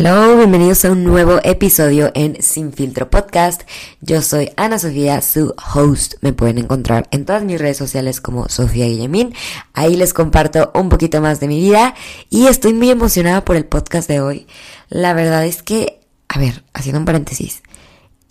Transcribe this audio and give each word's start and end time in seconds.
Hello, 0.00 0.36
bienvenidos 0.36 0.84
a 0.84 0.92
un 0.92 1.02
nuevo 1.02 1.40
episodio 1.42 2.12
en 2.14 2.40
Sin 2.40 2.72
Filtro 2.72 3.10
Podcast. 3.10 3.62
Yo 4.00 4.22
soy 4.22 4.52
Ana 4.56 4.78
Sofía, 4.78 5.20
su 5.22 5.56
host. 5.74 6.14
Me 6.20 6.32
pueden 6.32 6.58
encontrar 6.58 7.08
en 7.10 7.24
todas 7.24 7.42
mis 7.42 7.60
redes 7.60 7.78
sociales 7.78 8.20
como 8.20 8.48
Sofía 8.48 8.86
Guillemín. 8.86 9.34
Ahí 9.74 9.96
les 9.96 10.14
comparto 10.14 10.70
un 10.72 10.88
poquito 10.88 11.20
más 11.20 11.40
de 11.40 11.48
mi 11.48 11.58
vida 11.58 11.96
y 12.30 12.46
estoy 12.46 12.74
muy 12.74 12.90
emocionada 12.90 13.44
por 13.44 13.56
el 13.56 13.64
podcast 13.64 14.08
de 14.08 14.20
hoy. 14.20 14.46
La 14.88 15.14
verdad 15.14 15.44
es 15.44 15.64
que, 15.64 15.98
a 16.28 16.38
ver, 16.38 16.62
haciendo 16.74 17.00
un 17.00 17.04
paréntesis, 17.04 17.64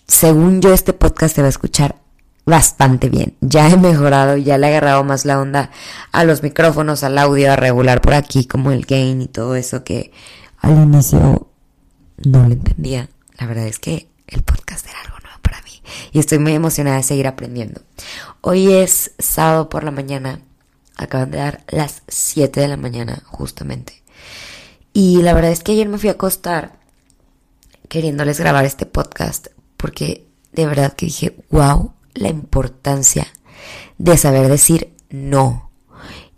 según 0.08 0.62
yo 0.62 0.74
este 0.74 0.94
podcast 0.94 1.36
se 1.36 1.42
va 1.42 1.48
a 1.48 1.50
escuchar 1.50 1.98
bastante 2.46 3.10
bien. 3.10 3.36
Ya 3.42 3.70
he 3.70 3.76
mejorado, 3.76 4.38
ya 4.38 4.58
le 4.58 4.68
he 4.68 4.70
agarrado 4.70 5.04
más 5.04 5.26
la 5.26 5.38
onda 5.42 5.72
a 6.14 6.24
los 6.24 6.44
micrófonos, 6.44 7.04
al 7.04 7.18
audio, 7.18 7.52
a 7.52 7.58
regular 7.58 8.00
por 8.00 8.14
aquí 8.14 8.46
como 8.46 8.72
el 8.72 8.86
gain 8.86 9.22
y 9.22 9.28
todo 9.28 9.58
eso 9.58 9.84
que 9.84 10.14
al 10.62 10.82
inicio 10.82 11.50
no 12.18 12.48
lo 12.48 12.54
entendía. 12.54 13.10
La 13.38 13.48
verdad 13.48 13.68
es 13.68 13.80
que 13.80 14.08
el 14.28 14.44
podcast 14.44 14.88
era 14.88 15.00
algo 15.02 15.18
nuevo 15.24 15.40
para 15.42 15.62
mí 15.62 15.82
y 16.12 16.20
estoy 16.20 16.40
muy 16.40 16.54
emocionada 16.54 16.98
de 16.98 17.04
seguir 17.04 17.28
aprendiendo. 17.28 17.82
Hoy 18.42 18.74
es 18.74 19.12
sábado 19.20 19.70
por 19.70 19.84
la 19.84 19.92
mañana, 19.92 20.42
acaban 20.96 21.32
de 21.32 21.38
dar 21.38 21.64
las 21.70 22.02
7 22.08 22.60
de 22.60 22.68
la 22.68 22.78
mañana 22.78 23.22
justamente. 23.26 24.02
Y 24.94 25.22
la 25.22 25.34
verdad 25.34 25.52
es 25.52 25.64
que 25.64 25.74
ayer 25.74 25.88
me 25.88 26.00
fui 26.00 26.10
a 26.10 26.14
acostar 26.14 26.80
queriéndoles 27.88 28.40
grabar 28.40 28.66
este 28.66 28.86
podcast 28.86 29.48
porque 29.78 30.28
de 30.52 30.66
verdad 30.66 30.94
que 30.94 31.06
dije, 31.06 31.38
wow, 31.52 31.94
la 32.16 32.30
importancia 32.30 33.28
de 33.98 34.18
saber 34.18 34.48
decir 34.48 34.94
no 35.10 35.70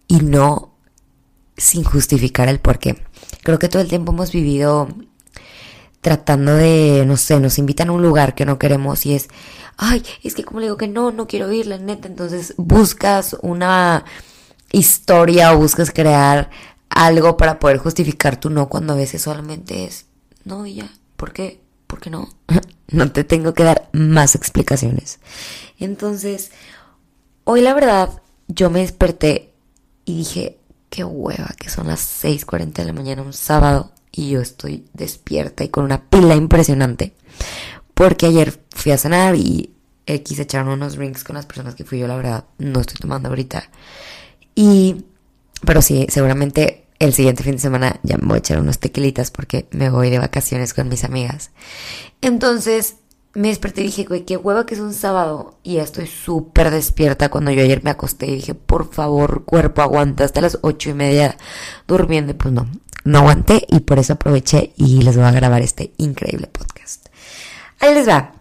y 0.08 0.18
no 0.18 0.74
sin 1.56 1.84
justificar 1.84 2.50
el 2.50 2.60
por 2.60 2.80
qué. 2.80 3.02
Creo 3.44 3.60
que 3.60 3.70
todo 3.70 3.82
el 3.82 3.88
tiempo 3.88 4.12
hemos 4.12 4.32
vivido 4.32 4.90
tratando 6.02 6.56
de, 6.56 7.04
no 7.06 7.18
sé, 7.18 7.40
nos 7.40 7.58
invitan 7.58 7.90
a 7.90 7.94
un 7.94 8.02
lugar 8.02 8.36
que 8.36 8.46
no 8.46 8.58
queremos 8.58 9.06
y 9.06 9.16
es, 9.16 9.28
ay, 9.78 10.04
es 10.24 10.36
que 10.36 10.44
como 10.44 10.60
le 10.60 10.68
digo 10.68 10.78
que 10.78 10.88
no, 10.88 11.12
no 11.12 11.28
quiero 11.28 11.52
ir, 11.52 11.68
la 11.68 11.78
neta. 11.78 12.08
Entonces 12.08 12.54
buscas 12.58 13.36
una 13.42 14.06
historia 14.72 15.54
o 15.54 15.58
buscas 15.58 15.92
crear 15.92 16.50
algo 16.90 17.38
para 17.38 17.60
poder 17.60 17.78
justificar 17.78 18.40
tu 18.40 18.50
no 18.50 18.70
cuando 18.70 18.94
a 18.94 18.98
veces 18.98 19.22
solamente 19.22 19.86
es, 19.86 20.06
no, 20.44 20.66
y 20.66 20.76
ya, 20.76 20.90
¿por 21.16 21.34
qué? 21.34 21.62
¿Por 21.88 22.00
qué 22.00 22.10
no? 22.10 22.30
no 22.88 23.12
te 23.12 23.24
tengo 23.24 23.54
que 23.54 23.64
dar 23.64 23.90
más 23.92 24.36
explicaciones. 24.36 25.20
Entonces, 25.80 26.52
hoy 27.44 27.62
la 27.62 27.74
verdad, 27.74 28.22
yo 28.48 28.70
me 28.70 28.80
desperté 28.80 29.54
y 30.06 30.18
dije, 30.18 30.60
qué 30.90 31.04
hueva, 31.04 31.50
que 31.60 31.70
son 31.70 31.88
las 31.88 32.24
6.40 32.24 32.74
de 32.74 32.86
la 32.86 32.94
mañana 32.94 33.22
un 33.22 33.34
sábado 33.34 33.92
y 34.20 34.32
yo 34.32 34.42
estoy 34.42 34.86
despierta 34.94 35.64
y 35.64 35.70
con 35.70 35.86
una 35.86 36.10
pila 36.10 36.36
impresionante. 36.36 37.14
Porque 37.94 38.26
ayer 38.26 38.62
fui 38.72 38.92
a 38.92 38.98
cenar 38.98 39.36
y 39.36 39.72
X 40.06 40.40
echaron 40.40 40.68
unos 40.68 40.98
drinks 40.98 41.24
con 41.24 41.38
las 41.38 41.46
personas 41.46 41.74
que 41.74 41.86
fui 41.86 42.00
yo, 42.00 42.08
la 42.08 42.18
verdad, 42.18 42.44
no 42.58 42.82
estoy 42.82 42.98
tomando 42.98 43.30
ahorita. 43.30 43.70
Y, 44.56 45.06
pero 45.66 45.82
sí, 45.82 46.06
seguramente 46.10 46.88
el 47.00 47.14
siguiente 47.14 47.44
fin 47.44 47.54
de 47.54 47.60
semana 47.60 48.00
ya 48.04 48.18
me 48.18 48.28
voy 48.28 48.36
a 48.36 48.40
echar 48.40 48.60
unos 48.60 48.80
tequilitas 48.80 49.32
porque 49.32 49.68
me 49.72 49.90
voy 49.90 50.10
de 50.10 50.20
vacaciones 50.20 50.74
con 50.74 50.90
mis 50.90 51.06
amigas. 51.06 51.52
Entonces, 52.22 52.98
me 53.34 53.48
desperté 53.48 53.82
y 53.82 53.86
dije, 53.86 54.04
güey, 54.04 54.26
qué 54.26 54.36
hueva 54.36 54.66
que 54.66 54.74
es 54.74 54.82
un 54.82 54.94
sábado. 54.94 55.58
Y 55.64 55.76
ya 55.76 55.84
estoy 55.84 56.08
súper 56.08 56.72
despierta 56.72 57.30
cuando 57.30 57.52
yo 57.52 57.64
ayer 57.64 57.86
me 57.86 57.92
acosté 57.92 58.28
y 58.28 58.36
dije, 58.36 58.54
por 58.54 58.92
favor, 58.92 59.46
cuerpo, 59.46 59.82
aguanta 59.82 60.26
hasta 60.26 60.42
las 60.42 60.60
ocho 60.62 60.90
y 60.90 60.94
media 60.94 61.38
durmiendo. 61.88 62.32
Y 62.32 62.36
pues 62.36 62.54
no, 62.54 62.68
no 63.04 63.20
aguanté 63.20 63.66
y 63.70 63.82
por 63.82 64.00
eso 64.00 64.14
aproveché 64.14 64.74
y 64.76 65.02
les 65.02 65.16
voy 65.16 65.26
a 65.26 65.32
grabar 65.32 65.62
este 65.62 65.94
increíble 65.98 66.48
podcast. 66.48 67.08
Ahí 67.80 67.94
les 67.94 68.08
va. 68.08 68.34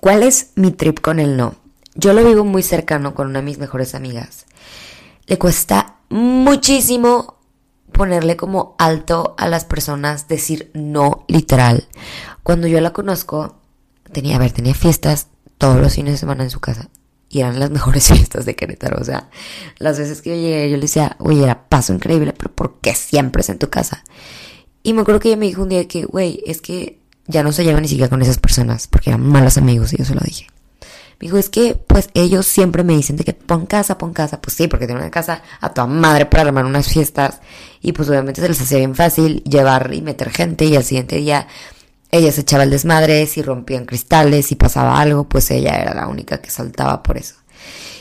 ¿Cuál 0.00 0.22
es 0.22 0.50
mi 0.56 0.72
trip 0.72 1.00
con 1.00 1.20
el 1.20 1.36
no? 1.36 1.54
Yo 1.94 2.12
lo 2.12 2.24
vivo 2.24 2.44
muy 2.44 2.62
cercano 2.62 3.14
con 3.14 3.28
una 3.28 3.38
de 3.38 3.44
mis 3.44 3.58
mejores 3.58 3.94
amigas. 3.94 4.46
Le 5.26 5.38
cuesta 5.38 5.96
muchísimo 6.08 7.36
ponerle 7.92 8.36
como 8.36 8.74
alto 8.78 9.34
a 9.38 9.48
las 9.48 9.64
personas, 9.64 10.28
decir 10.28 10.70
no 10.74 11.24
literal. 11.28 11.88
Cuando 12.42 12.66
yo 12.66 12.80
la 12.80 12.92
conozco, 12.92 13.60
tenía, 14.12 14.36
a 14.36 14.38
ver, 14.38 14.52
tenía 14.52 14.74
fiestas 14.74 15.28
todos 15.58 15.80
los 15.80 15.94
fines 15.94 16.12
de 16.12 16.18
semana 16.18 16.44
en 16.44 16.50
su 16.50 16.60
casa. 16.60 16.88
Y 17.28 17.40
eran 17.40 17.58
las 17.58 17.70
mejores 17.76 18.08
fiestas 18.08 18.44
de 18.44 18.54
Querétaro. 18.54 19.00
O 19.00 19.04
sea, 19.04 19.28
las 19.78 19.98
veces 19.98 20.22
que 20.22 20.30
yo 20.30 20.36
llegué, 20.36 20.70
yo 20.70 20.76
le 20.76 20.82
decía, 20.82 21.16
oye, 21.18 21.42
era 21.42 21.68
paso 21.68 21.92
increíble, 21.92 22.32
pero 22.32 22.54
¿por 22.54 22.78
qué 22.80 22.94
siempre 22.94 23.42
es 23.42 23.48
en 23.48 23.58
tu 23.58 23.68
casa? 23.68 24.04
Y 24.82 24.92
me 24.92 25.02
acuerdo 25.02 25.20
que 25.20 25.28
ella 25.28 25.36
me 25.36 25.46
dijo 25.46 25.62
un 25.62 25.68
día 25.68 25.88
que, 25.88 26.04
güey, 26.04 26.42
es 26.46 26.60
que 26.60 27.00
ya 27.26 27.42
no 27.42 27.52
se 27.52 27.64
lleva 27.64 27.80
ni 27.80 27.88
siquiera 27.88 28.08
con 28.08 28.22
esas 28.22 28.38
personas, 28.38 28.86
porque 28.86 29.10
eran 29.10 29.26
malos 29.26 29.58
amigos, 29.58 29.92
y 29.92 29.96
yo 29.96 30.04
se 30.04 30.14
lo 30.14 30.20
dije. 30.20 30.46
Me 31.18 31.28
dijo, 31.28 31.38
es 31.38 31.48
que, 31.48 31.74
pues, 31.74 32.10
ellos 32.12 32.46
siempre 32.46 32.84
me 32.84 32.94
dicen 32.94 33.16
de 33.16 33.24
que 33.24 33.32
pon 33.32 33.64
casa, 33.64 33.96
pon 33.96 34.12
casa. 34.12 34.40
Pues 34.40 34.54
sí, 34.54 34.68
porque 34.68 34.86
tienen 34.86 35.02
una 35.02 35.10
casa 35.10 35.42
a 35.60 35.72
tu 35.72 35.86
madre 35.86 36.26
para 36.26 36.42
armar 36.42 36.66
unas 36.66 36.88
fiestas. 36.88 37.40
Y 37.80 37.92
pues 37.92 38.10
obviamente 38.10 38.42
se 38.42 38.48
les 38.48 38.60
hacía 38.60 38.78
bien 38.78 38.94
fácil 38.94 39.42
llevar 39.44 39.94
y 39.94 40.02
meter 40.02 40.30
gente. 40.30 40.66
Y 40.66 40.76
al 40.76 40.84
siguiente 40.84 41.16
día 41.16 41.48
ella 42.10 42.32
se 42.32 42.42
echaba 42.42 42.64
el 42.64 42.70
desmadre, 42.70 43.26
si 43.26 43.42
rompían 43.42 43.84
cristales, 43.84 44.46
si 44.46 44.54
pasaba 44.54 45.00
algo, 45.00 45.28
pues 45.28 45.50
ella 45.50 45.76
era 45.80 45.94
la 45.94 46.08
única 46.08 46.40
que 46.40 46.50
saltaba 46.50 47.02
por 47.02 47.18
eso. 47.18 47.34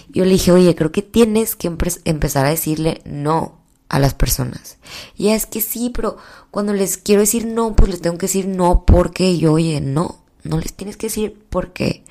Yo 0.09 0.23
le 0.23 0.31
dije, 0.31 0.51
oye, 0.51 0.75
creo 0.75 0.91
que 0.91 1.01
tienes 1.01 1.55
que 1.55 1.67
empezar 2.05 2.45
a 2.45 2.49
decirle 2.49 3.01
no 3.05 3.59
a 3.89 3.99
las 3.99 4.13
personas. 4.13 4.77
Y 5.15 5.29
es 5.29 5.45
que 5.45 5.61
sí, 5.61 5.91
pero 5.93 6.17
cuando 6.51 6.73
les 6.73 6.97
quiero 6.97 7.21
decir 7.21 7.45
no, 7.45 7.75
pues 7.75 7.91
les 7.91 8.01
tengo 8.01 8.17
que 8.17 8.27
decir 8.27 8.47
no 8.47 8.85
porque 8.85 9.37
yo, 9.37 9.53
oye, 9.53 9.81
no, 9.81 10.19
no 10.43 10.59
les 10.59 10.73
tienes 10.73 10.97
que 10.97 11.07
decir 11.07 11.37
por 11.49 11.73
qué. 11.73 12.03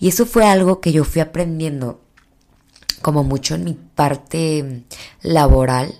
Y 0.00 0.08
eso 0.08 0.26
fue 0.26 0.44
algo 0.46 0.80
que 0.80 0.92
yo 0.92 1.04
fui 1.04 1.22
aprendiendo 1.22 2.00
como 3.02 3.24
mucho 3.24 3.54
en 3.54 3.64
mi 3.64 3.74
parte 3.74 4.84
laboral 5.22 5.94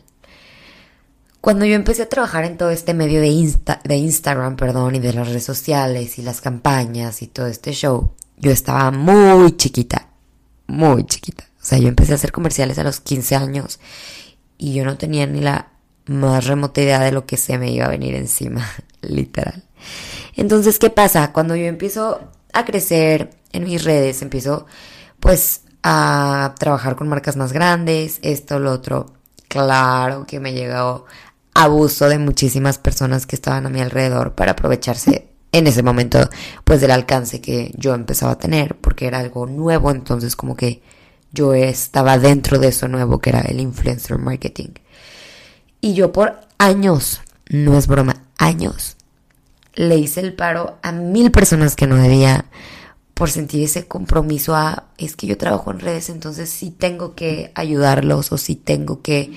cuando 1.46 1.64
yo 1.64 1.76
empecé 1.76 2.02
a 2.02 2.08
trabajar 2.08 2.44
en 2.44 2.56
todo 2.56 2.70
este 2.70 2.92
medio 2.92 3.20
de, 3.20 3.28
Insta, 3.28 3.80
de 3.84 3.94
Instagram, 3.94 4.56
perdón, 4.56 4.96
y 4.96 4.98
de 4.98 5.12
las 5.12 5.28
redes 5.28 5.44
sociales 5.44 6.18
y 6.18 6.22
las 6.22 6.40
campañas 6.40 7.22
y 7.22 7.28
todo 7.28 7.46
este 7.46 7.70
show, 7.70 8.10
yo 8.36 8.50
estaba 8.50 8.90
muy 8.90 9.56
chiquita, 9.56 10.08
muy 10.66 11.06
chiquita. 11.06 11.44
O 11.44 11.64
sea, 11.64 11.78
yo 11.78 11.86
empecé 11.86 12.10
a 12.10 12.14
hacer 12.16 12.32
comerciales 12.32 12.80
a 12.80 12.82
los 12.82 12.98
15 12.98 13.36
años 13.36 13.78
y 14.58 14.74
yo 14.74 14.84
no 14.84 14.98
tenía 14.98 15.24
ni 15.28 15.40
la 15.40 15.68
más 16.06 16.46
remota 16.46 16.80
idea 16.80 16.98
de 16.98 17.12
lo 17.12 17.26
que 17.26 17.36
se 17.36 17.56
me 17.58 17.70
iba 17.70 17.84
a 17.86 17.90
venir 17.90 18.16
encima, 18.16 18.68
literal. 19.02 19.62
Entonces, 20.34 20.80
¿qué 20.80 20.90
pasa? 20.90 21.32
Cuando 21.32 21.54
yo 21.54 21.66
empiezo 21.66 22.22
a 22.54 22.64
crecer 22.64 23.30
en 23.52 23.62
mis 23.62 23.84
redes, 23.84 24.20
empiezo 24.20 24.66
pues 25.20 25.60
a 25.84 26.56
trabajar 26.58 26.96
con 26.96 27.06
marcas 27.06 27.36
más 27.36 27.52
grandes, 27.52 28.18
esto, 28.22 28.58
lo 28.58 28.72
otro. 28.72 29.12
Claro 29.46 30.26
que 30.26 30.40
me 30.40 30.52
llegó 30.52 31.06
abuso 31.56 32.08
de 32.08 32.18
muchísimas 32.18 32.78
personas 32.78 33.26
que 33.26 33.36
estaban 33.36 33.66
a 33.66 33.70
mi 33.70 33.80
alrededor 33.80 34.34
para 34.34 34.52
aprovecharse 34.52 35.28
en 35.52 35.66
ese 35.66 35.82
momento 35.82 36.28
pues 36.64 36.80
del 36.80 36.90
alcance 36.90 37.40
que 37.40 37.72
yo 37.76 37.94
empezaba 37.94 38.32
a 38.32 38.38
tener 38.38 38.76
porque 38.76 39.06
era 39.06 39.18
algo 39.18 39.46
nuevo. 39.46 39.90
Entonces 39.90 40.36
como 40.36 40.56
que 40.56 40.82
yo 41.32 41.54
estaba 41.54 42.18
dentro 42.18 42.58
de 42.58 42.68
eso 42.68 42.88
nuevo 42.88 43.20
que 43.20 43.30
era 43.30 43.40
el 43.40 43.60
influencer 43.60 44.18
marketing. 44.18 44.70
Y 45.80 45.94
yo 45.94 46.12
por 46.12 46.40
años 46.58 47.20
no 47.48 47.76
es 47.76 47.86
broma 47.86 48.22
años 48.38 48.96
le 49.76 49.98
hice 49.98 50.20
el 50.20 50.32
paro 50.32 50.78
a 50.82 50.90
mil 50.90 51.30
personas 51.30 51.76
que 51.76 51.86
no 51.86 51.96
debía 51.96 52.46
por 53.14 53.30
sentir 53.30 53.62
ese 53.62 53.86
compromiso 53.86 54.56
a 54.56 54.84
es 54.98 55.16
que 55.16 55.26
yo 55.26 55.36
trabajo 55.36 55.70
en 55.70 55.80
redes 55.80 56.08
entonces 56.08 56.50
sí 56.50 56.70
tengo 56.70 57.14
que 57.14 57.52
ayudarlos 57.54 58.32
o 58.32 58.38
sí 58.38 58.56
tengo 58.56 59.02
que 59.02 59.32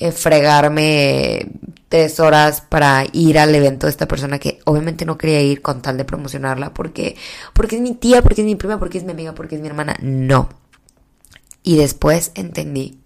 eh, 0.00 0.12
fregarme 0.12 1.46
tres 1.90 2.20
horas 2.20 2.62
para 2.62 3.04
ir 3.12 3.38
al 3.38 3.54
evento 3.54 3.86
de 3.86 3.90
esta 3.90 4.08
persona 4.08 4.38
que 4.38 4.60
obviamente 4.64 5.04
no 5.04 5.18
quería 5.18 5.42
ir 5.42 5.60
con 5.60 5.82
tal 5.82 5.98
de 5.98 6.06
promocionarla 6.06 6.72
porque, 6.72 7.16
porque 7.52 7.76
es 7.76 7.82
mi 7.82 7.94
tía, 7.94 8.22
porque 8.22 8.40
es 8.40 8.46
mi 8.46 8.54
prima, 8.54 8.78
porque 8.78 8.96
es 8.96 9.04
mi 9.04 9.12
amiga, 9.12 9.34
porque 9.34 9.56
es 9.56 9.60
mi 9.60 9.66
hermana. 9.68 9.96
No. 10.00 10.48
Y 11.62 11.76
después 11.76 12.32
entendí 12.34 12.98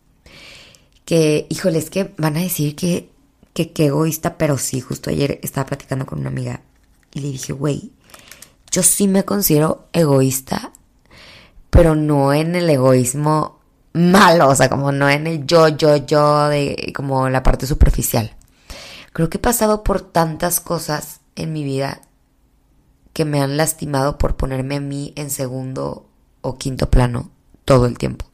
que, 1.04 1.46
híjole, 1.50 1.78
es 1.78 1.90
que 1.90 2.14
van 2.16 2.36
a 2.36 2.40
decir 2.40 2.76
que, 2.76 3.10
que, 3.54 3.72
que 3.72 3.86
egoísta, 3.86 4.38
pero 4.38 4.56
sí, 4.56 4.80
justo 4.80 5.10
ayer 5.10 5.40
estaba 5.42 5.66
platicando 5.66 6.06
con 6.06 6.20
una 6.20 6.28
amiga 6.28 6.60
y 7.12 7.20
le 7.20 7.28
dije, 7.32 7.52
güey, 7.52 7.90
yo 8.70 8.84
sí 8.84 9.08
me 9.08 9.24
considero 9.24 9.88
egoísta, 9.92 10.72
pero 11.70 11.96
no 11.96 12.32
en 12.32 12.54
el 12.54 12.70
egoísmo 12.70 13.53
malo, 13.94 14.48
o 14.48 14.54
sea, 14.54 14.68
como 14.68 14.92
no 14.92 15.08
en 15.08 15.26
el 15.26 15.46
yo, 15.46 15.68
yo, 15.68 15.96
yo, 15.96 16.48
de 16.48 16.92
como 16.94 17.30
la 17.30 17.42
parte 17.42 17.66
superficial. 17.66 18.34
Creo 19.12 19.30
que 19.30 19.38
he 19.38 19.40
pasado 19.40 19.84
por 19.84 20.00
tantas 20.00 20.60
cosas 20.60 21.20
en 21.36 21.52
mi 21.52 21.64
vida 21.64 22.02
que 23.12 23.24
me 23.24 23.40
han 23.40 23.56
lastimado 23.56 24.18
por 24.18 24.36
ponerme 24.36 24.76
a 24.76 24.80
mí 24.80 25.12
en 25.16 25.30
segundo 25.30 26.06
o 26.42 26.58
quinto 26.58 26.90
plano 26.90 27.30
todo 27.64 27.86
el 27.86 27.96
tiempo. 27.96 28.26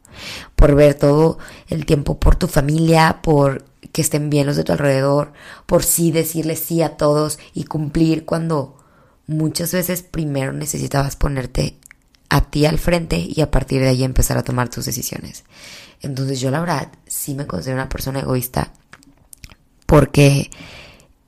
Por 0.57 0.75
ver 0.75 0.95
todo 0.95 1.39
el 1.69 1.87
tiempo 1.87 2.19
por 2.19 2.37
tu 2.37 2.49
familia, 2.49 3.21
por 3.23 3.65
que 3.93 4.03
estén 4.03 4.31
bien 4.31 4.47
los 4.47 4.57
de 4.57 4.65
tu 4.65 4.73
alrededor, 4.73 5.33
por 5.67 5.85
sí 5.85 6.13
decirle 6.13 6.57
sí 6.57 6.83
a 6.83 6.97
todos 6.97 7.39
y 7.53 7.65
cumplir 7.65 8.25
cuando 8.25 8.77
muchas 9.27 9.73
veces 9.73 10.03
primero 10.03 10.53
necesitabas 10.53 11.17
ponerte 11.17 11.80
a 12.31 12.41
ti 12.43 12.65
al 12.65 12.79
frente 12.79 13.27
y 13.29 13.41
a 13.43 13.51
partir 13.51 13.83
de 13.83 13.89
ahí 13.89 14.05
empezar 14.05 14.39
a 14.39 14.43
tomar 14.43 14.71
tus 14.71 14.87
decisiones. 14.87 15.45
Entonces 16.01 16.41
yo 16.41 16.51
la 16.51 16.61
verdad 16.61 16.89
sí 17.07 17.35
me 17.35 17.47
considero 17.47 17.77
una 17.77 17.89
persona 17.89 18.21
egoísta 18.21 18.73
porque 19.85 20.51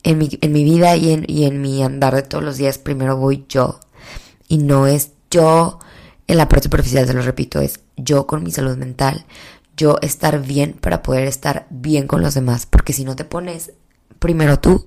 en 0.04 0.18
mi, 0.18 0.30
en 0.40 0.52
mi 0.52 0.64
vida 0.64 0.96
y 0.96 1.12
en, 1.12 1.24
y 1.28 1.44
en 1.44 1.60
mi 1.60 1.82
andar 1.82 2.14
de 2.14 2.22
todos 2.22 2.42
los 2.42 2.56
días 2.56 2.78
primero 2.78 3.16
voy 3.16 3.44
yo 3.48 3.80
y 4.48 4.58
no 4.58 4.86
es 4.86 5.12
yo 5.30 5.78
en 6.26 6.36
la 6.38 6.48
parte 6.48 6.64
superficial, 6.64 7.06
se 7.06 7.14
lo 7.14 7.22
repito, 7.22 7.60
es 7.60 7.80
yo 7.96 8.26
con 8.26 8.42
mi 8.42 8.52
salud 8.52 8.76
mental, 8.76 9.26
yo 9.76 9.98
estar 10.02 10.40
bien 10.40 10.74
para 10.74 11.02
poder 11.02 11.26
estar 11.26 11.66
bien 11.70 12.06
con 12.06 12.22
los 12.22 12.34
demás, 12.34 12.66
porque 12.66 12.92
si 12.92 13.04
no 13.04 13.16
te 13.16 13.24
pones 13.24 13.72
primero 14.18 14.60
tú, 14.60 14.86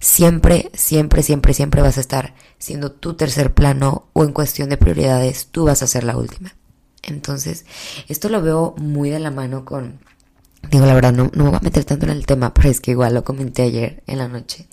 siempre, 0.00 0.70
siempre, 0.74 1.22
siempre, 1.22 1.54
siempre 1.54 1.82
vas 1.82 1.98
a 1.98 2.00
estar 2.00 2.34
siendo 2.58 2.92
tu 2.92 3.14
tercer 3.14 3.54
plano 3.54 4.08
o 4.12 4.24
en 4.24 4.32
cuestión 4.32 4.68
de 4.68 4.76
prioridades, 4.76 5.48
tú 5.50 5.64
vas 5.64 5.82
a 5.82 5.86
ser 5.86 6.04
la 6.04 6.16
última. 6.16 6.54
Entonces, 7.02 7.64
esto 8.08 8.28
lo 8.28 8.42
veo 8.42 8.74
muy 8.78 9.10
de 9.10 9.18
la 9.18 9.30
mano 9.30 9.64
con, 9.64 10.00
digo 10.70 10.86
la 10.86 10.94
verdad, 10.94 11.12
no, 11.12 11.30
no 11.34 11.44
me 11.44 11.50
voy 11.50 11.58
a 11.58 11.64
meter 11.64 11.84
tanto 11.84 12.06
en 12.06 12.12
el 12.12 12.26
tema, 12.26 12.52
pero 12.54 12.68
es 12.68 12.80
que 12.80 12.92
igual 12.92 13.14
lo 13.14 13.24
comenté 13.24 13.62
ayer 13.62 14.02
en 14.06 14.18
la 14.18 14.28
noche. 14.28 14.68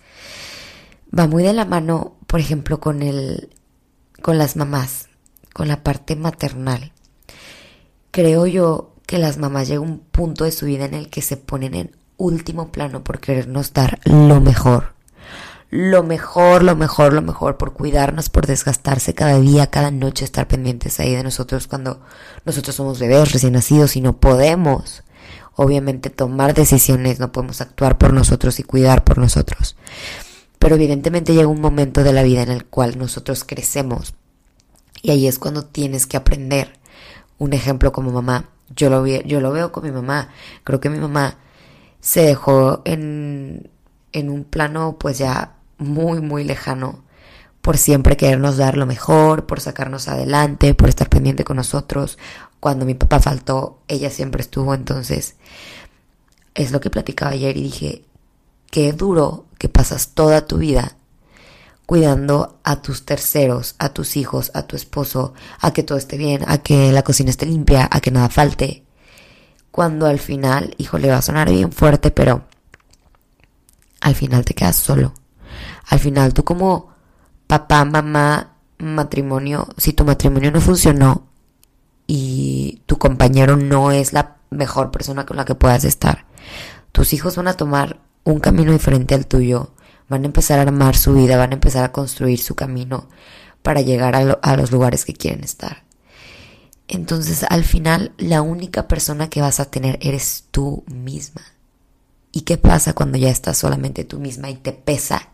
Va 1.18 1.28
muy 1.28 1.44
de 1.44 1.54
la 1.54 1.66
mano, 1.66 2.18
por 2.28 2.40
ejemplo, 2.40 2.80
con 2.80 3.02
el, 3.02 3.50
con 4.22 4.38
las 4.38 4.56
mamás, 4.56 5.08
con 5.54 5.68
la 5.68 5.84
parte 5.84 6.16
maternal. 6.16 6.92
Creo 8.12 8.48
yo 8.48 8.96
que 9.06 9.18
las 9.20 9.38
mamás 9.38 9.68
llegan 9.68 9.88
a 9.88 9.92
un 9.92 10.00
punto 10.00 10.44
de 10.46 10.52
su 10.52 10.66
vida 10.66 10.86
en 10.86 10.94
el 10.94 11.10
que 11.10 11.22
se 11.22 11.38
ponen 11.38 11.76
en 11.76 11.96
último 12.18 12.72
plano 12.72 13.04
por 13.04 13.20
querernos 13.20 13.74
dar 13.74 14.00
lo 14.06 14.42
mejor. 14.42 14.94
Lo 15.72 16.04
mejor, 16.04 16.64
lo 16.64 16.76
mejor, 16.76 17.14
lo 17.14 17.22
mejor, 17.22 17.58
por 17.58 17.74
cuidarnos, 17.74 18.30
por 18.30 18.46
desgastarse 18.46 19.14
cada 19.14 19.40
día, 19.40 19.68
cada 19.68 19.92
noche, 19.92 20.24
estar 20.24 20.48
pendientes 20.48 21.00
ahí 21.00 21.16
de 21.16 21.24
nosotros 21.24 21.68
cuando 21.68 22.02
nosotros 22.46 22.76
somos 22.76 23.00
bebés 23.00 23.34
recién 23.34 23.54
nacidos 23.54 23.96
y 23.96 24.02
no 24.02 24.18
podemos, 24.18 25.04
obviamente, 25.56 26.10
tomar 26.10 26.54
decisiones, 26.54 27.20
no 27.20 27.32
podemos 27.32 27.62
actuar 27.62 27.98
por 27.98 28.14
nosotros 28.14 28.60
y 28.60 28.64
cuidar 28.64 29.04
por 29.04 29.18
nosotros. 29.18 29.76
Pero 30.60 30.76
evidentemente 30.76 31.34
llega 31.34 31.48
un 31.48 31.62
momento 31.62 32.04
de 32.04 32.14
la 32.14 32.24
vida 32.24 32.44
en 32.44 32.52
el 32.52 32.66
cual 32.66 32.98
nosotros 32.98 33.44
crecemos 33.44 34.14
y 35.06 35.12
ahí 35.12 35.28
es 35.28 35.38
cuando 35.38 35.66
tienes 35.66 36.08
que 36.08 36.18
aprender. 36.18 36.80
Un 37.38 37.54
ejemplo 37.54 37.92
como 37.92 38.12
mamá, 38.12 38.50
yo 38.76 38.90
lo, 38.90 39.06
yo 39.06 39.40
lo 39.40 39.52
veo 39.52 39.72
con 39.72 39.84
mi 39.84 39.92
mamá. 39.92 40.30
Creo 40.64 40.80
que 40.80 40.90
mi 40.90 40.98
mamá 40.98 41.38
se 42.06 42.22
dejó 42.22 42.84
en, 42.86 43.72
en 44.12 44.30
un 44.30 44.44
plano 44.44 44.98
pues 45.00 45.18
ya 45.18 45.56
muy, 45.80 46.22
muy 46.22 46.44
lejano 46.44 47.04
por 47.64 47.80
siempre 47.80 48.16
querernos 48.16 48.58
dar 48.58 48.78
lo 48.78 48.86
mejor, 48.86 49.48
por 49.48 49.60
sacarnos 49.60 50.08
adelante, 50.08 50.76
por 50.76 50.88
estar 50.88 51.10
pendiente 51.10 51.44
con 51.44 51.58
nosotros. 51.58 52.20
Cuando 52.60 52.86
mi 52.86 52.94
papá 52.94 53.20
faltó, 53.20 53.80
ella 53.88 54.12
siempre 54.12 54.44
estuvo, 54.44 54.76
entonces 54.76 55.36
es 56.54 56.72
lo 56.72 56.80
que 56.80 56.92
platicaba 56.92 57.32
ayer 57.32 57.58
y 57.58 57.64
dije, 57.64 58.06
qué 58.70 58.94
duro 58.94 59.48
que 59.58 59.68
pasas 59.68 60.10
toda 60.10 60.46
tu 60.46 60.60
vida 60.60 60.98
cuidando 61.88 62.60
a 62.64 62.84
tus 62.84 63.04
terceros, 63.04 63.74
a 63.80 63.90
tus 63.90 64.16
hijos, 64.16 64.52
a 64.54 64.68
tu 64.68 64.76
esposo, 64.76 65.34
a 65.60 65.74
que 65.74 65.82
todo 65.82 65.98
esté 65.98 66.18
bien, 66.18 66.44
a 66.48 66.60
que 66.60 66.92
la 66.92 67.02
cocina 67.02 67.32
esté 67.32 67.48
limpia, 67.48 67.90
a 67.92 68.00
que 68.00 68.12
nada 68.12 68.30
falte. 68.30 68.85
Cuando 69.76 70.06
al 70.06 70.20
final, 70.20 70.74
hijo, 70.78 70.98
le 70.98 71.10
va 71.10 71.18
a 71.18 71.22
sonar 71.22 71.50
bien 71.50 71.74
fuerte, 71.74 72.10
pero 72.10 72.46
al 74.00 74.16
final 74.16 74.46
te 74.46 74.54
quedas 74.54 74.78
solo. 74.78 75.14
Al 75.90 76.00
final 76.00 76.34
tú 76.34 76.46
como 76.46 76.94
papá, 77.46 77.84
mamá, 77.84 78.54
matrimonio, 78.78 79.68
si 79.76 79.92
tu 79.92 80.06
matrimonio 80.06 80.50
no 80.50 80.62
funcionó 80.62 81.28
y 82.08 82.84
tu 82.86 82.98
compañero 82.98 83.58
no 83.58 83.92
es 83.92 84.14
la 84.14 84.38
mejor 84.50 84.92
persona 84.92 85.26
con 85.26 85.36
la 85.36 85.44
que 85.44 85.56
puedas 85.56 85.84
estar, 85.84 86.24
tus 86.94 87.12
hijos 87.12 87.36
van 87.36 87.50
a 87.50 87.58
tomar 87.58 88.00
un 88.24 88.40
camino 88.40 88.72
diferente 88.72 89.14
al 89.14 89.28
tuyo 89.28 89.74
van 90.08 90.24
a 90.24 90.28
empezar 90.28 90.60
a 90.60 90.62
armar 90.62 90.96
su 90.96 91.16
vida, 91.16 91.36
van 91.36 91.52
a 91.52 91.56
empezar 91.56 91.84
a 91.84 91.92
construir 91.92 92.40
su 92.40 92.56
camino 92.56 93.10
para 93.62 93.82
llegar 93.82 94.16
a, 94.16 94.56
los 94.56 94.72
lugares 94.72 95.04
que 95.04 95.12
quieren 95.12 95.44
estar. 95.44 95.84
Entonces 96.88 97.46
al 97.50 97.64
final 97.64 98.14
la 98.18 98.42
única 98.42 98.88
persona 98.88 99.30
que 99.30 99.42
vas 99.42 99.60
a 99.60 99.70
tener 99.72 99.98
eres 100.02 100.46
tú 100.52 100.84
misma. 100.88 101.42
¿Y 102.32 102.42
qué 102.42 102.58
pasa 102.58 102.94
cuando 102.94 103.18
ya 103.18 103.30
estás 103.30 103.58
solamente 103.58 104.04
tú 104.04 104.20
misma 104.20 104.50
y 104.50 104.56
te 104.56 104.74
pesa, 104.74 105.30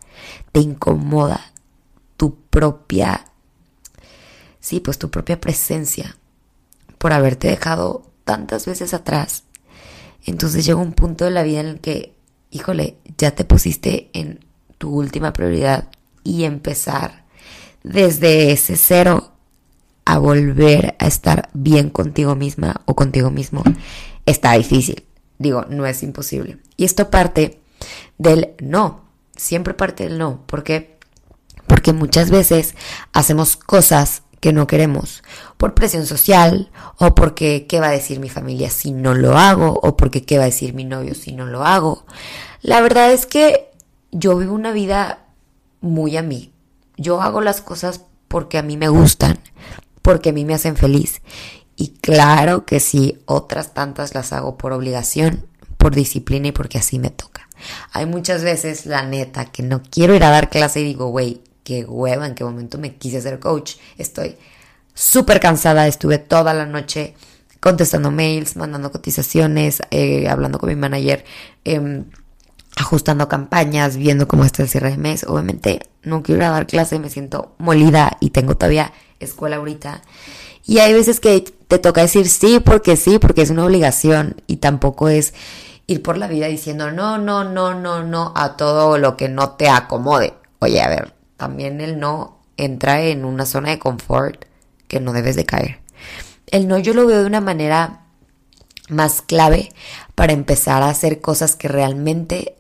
te 0.52 0.60
incomoda 0.60 1.52
tu 2.16 2.36
propia, 2.36 3.26
sí, 4.60 4.80
pues 4.80 5.00
tu 5.00 5.10
propia 5.10 5.42
presencia 5.42 6.16
por 7.00 7.12
haberte 7.12 7.48
dejado 7.48 8.04
tantas 8.24 8.68
veces 8.68 8.94
atrás? 8.94 9.44
Entonces 10.26 10.66
llega 10.66 10.80
un 10.80 10.94
punto 10.94 11.26
de 11.26 11.32
la 11.32 11.44
vida 11.44 11.62
en 11.62 11.66
el 11.66 11.80
que, 11.80 12.14
híjole, 12.52 12.98
ya 13.18 13.32
te 13.32 13.46
pusiste 13.46 14.12
en 14.14 14.46
tu 14.78 14.94
última 14.94 15.34
prioridad 15.34 15.90
y 16.24 16.44
empezar 16.44 17.26
desde 17.84 18.52
ese 18.52 18.78
cero 18.78 19.32
a 20.06 20.18
volver 20.18 20.96
a 21.00 21.08
estar 21.08 21.50
bien 21.54 21.90
contigo 21.90 22.36
misma 22.36 22.82
o 22.86 22.96
contigo 22.96 23.32
mismo 23.32 23.64
está 24.26 24.54
difícil. 24.54 25.04
Digo, 25.38 25.66
no 25.70 25.86
es 25.86 26.04
imposible. 26.04 26.58
Y 26.78 26.86
esto 26.86 27.10
parte 27.10 27.62
del 28.18 28.56
no. 28.60 29.02
Siempre 29.36 29.74
parte 29.74 30.04
del 30.04 30.18
no. 30.18 30.44
¿Por 30.46 30.64
qué? 30.64 31.00
Porque 31.68 31.94
muchas 31.94 32.30
veces 32.30 32.76
hacemos 33.14 33.58
cosas 33.58 34.24
que 34.40 34.54
no 34.54 34.68
queremos 34.68 35.24
por 35.58 35.76
presión 35.76 36.06
social 36.06 36.72
o 36.98 37.16
porque 37.16 37.68
qué 37.68 37.80
va 37.80 37.88
a 37.90 37.92
decir 37.92 38.20
mi 38.20 38.30
familia 38.30 38.70
si 38.72 38.92
no 38.92 39.14
lo 39.14 39.38
hago 39.38 39.80
o 39.82 39.96
porque 39.96 40.26
qué 40.26 40.38
va 40.38 40.44
a 40.44 40.48
decir 40.48 40.74
mi 40.74 40.84
novio 40.84 41.14
si 41.16 41.32
no 41.32 41.46
lo 41.46 41.64
hago. 41.64 42.06
La 42.62 42.82
verdad 42.82 43.12
es 43.12 43.26
que 43.26 43.70
yo 44.12 44.38
vivo 44.38 44.54
una 44.54 44.72
vida 44.72 45.26
muy 45.80 46.18
a 46.18 46.24
mí. 46.24 46.52
Yo 46.98 47.22
hago 47.22 47.42
las 47.42 47.62
cosas 47.62 48.02
porque 48.28 48.58
a 48.58 48.64
mí 48.64 48.78
me 48.78 48.90
gustan, 48.90 49.40
porque 50.02 50.30
a 50.30 50.34
mí 50.34 50.46
me 50.46 50.54
hacen 50.54 50.76
feliz. 50.76 51.22
Y 51.76 51.90
claro 52.02 52.66
que 52.66 52.80
sí, 52.80 53.20
otras 53.26 53.74
tantas 53.74 54.14
las 54.14 54.34
hago 54.34 54.58
por 54.58 54.74
obligación, 54.74 55.48
por 55.78 55.96
disciplina 55.96 56.48
y 56.48 56.52
porque 56.52 56.78
así 56.78 57.00
me 57.00 57.10
toca. 57.10 57.48
Hay 57.94 58.06
muchas 58.06 58.44
veces, 58.44 58.86
la 58.86 59.04
neta, 59.04 59.46
que 59.46 59.64
no 59.64 59.82
quiero 59.84 60.16
ir 60.16 60.24
a 60.24 60.30
dar 60.30 60.50
clase 60.50 60.82
y 60.82 60.86
digo, 60.86 61.08
güey, 61.08 61.42
qué 61.64 61.86
hueva, 61.86 62.28
en 62.28 62.36
qué 62.36 62.44
momento 62.44 62.78
me 62.78 62.96
quise 62.96 63.22
ser 63.22 63.40
coach. 63.40 63.76
Estoy 63.98 64.38
súper 64.94 65.40
cansada, 65.40 65.88
estuve 65.88 66.18
toda 66.18 66.54
la 66.54 66.66
noche 66.66 67.16
contestando 67.60 68.12
mails, 68.12 68.56
mandando 68.56 68.92
cotizaciones, 68.92 69.82
eh, 69.92 70.28
hablando 70.28 70.60
con 70.60 70.70
mi 70.70 70.76
manager. 70.76 71.24
Eh, 71.66 72.04
ajustando 72.76 73.28
campañas, 73.28 73.98
viendo 73.98 74.28
cómo 74.28 74.46
está 74.46 74.64
el 74.64 74.70
cierre 74.70 74.92
de 74.92 74.98
mes. 74.98 75.24
Obviamente 75.26 75.82
no 76.04 76.24
quiero 76.24 76.42
ir 76.42 76.48
a 76.48 76.52
dar 76.52 76.68
clase, 76.68 77.00
me 77.00 77.10
siento 77.10 77.56
molida 77.58 78.18
y 78.20 78.32
tengo 78.32 78.56
todavía 78.56 78.94
escuela 79.26 79.58
ahorita. 79.58 80.02
Y 80.66 80.80
hay 80.80 80.94
veces 80.94 81.20
que 81.20 81.42
te 81.42 81.80
toca 81.80 82.02
decir 82.02 82.28
sí 82.28 82.60
porque 82.60 82.96
sí, 82.96 83.20
porque 83.20 83.42
es 83.42 83.50
una 83.50 83.66
obligación 83.66 84.42
y 84.48 84.58
tampoco 84.58 85.10
es 85.10 85.34
ir 85.88 86.02
por 86.02 86.18
la 86.18 86.28
vida 86.28 86.48
diciendo 86.48 86.92
no, 86.92 87.18
no, 87.18 87.44
no, 87.44 87.74
no, 87.74 88.04
no 88.04 88.34
a 88.36 88.58
todo 88.58 88.98
lo 88.98 89.18
que 89.18 89.30
no 89.30 89.52
te 89.52 89.70
acomode. 89.70 90.34
Oye, 90.60 90.82
a 90.82 90.90
ver, 90.90 91.14
también 91.38 91.82
el 91.82 92.00
no 92.00 92.40
entra 92.58 93.02
en 93.02 93.26
una 93.26 93.46
zona 93.46 93.70
de 93.70 93.80
confort 93.80 94.46
que 94.88 95.00
no 95.00 95.14
debes 95.14 95.36
de 95.36 95.46
caer. 95.46 95.80
El 96.48 96.68
no 96.68 96.78
yo 96.78 96.94
lo 96.94 97.08
veo 97.08 97.20
de 97.22 97.26
una 97.26 97.42
manera 97.42 98.02
más 98.90 99.22
clave 99.22 99.70
para 100.16 100.34
empezar 100.34 100.84
a 100.84 100.90
hacer 100.90 101.22
cosas 101.22 101.56
que 101.56 101.68
realmente 101.68 102.56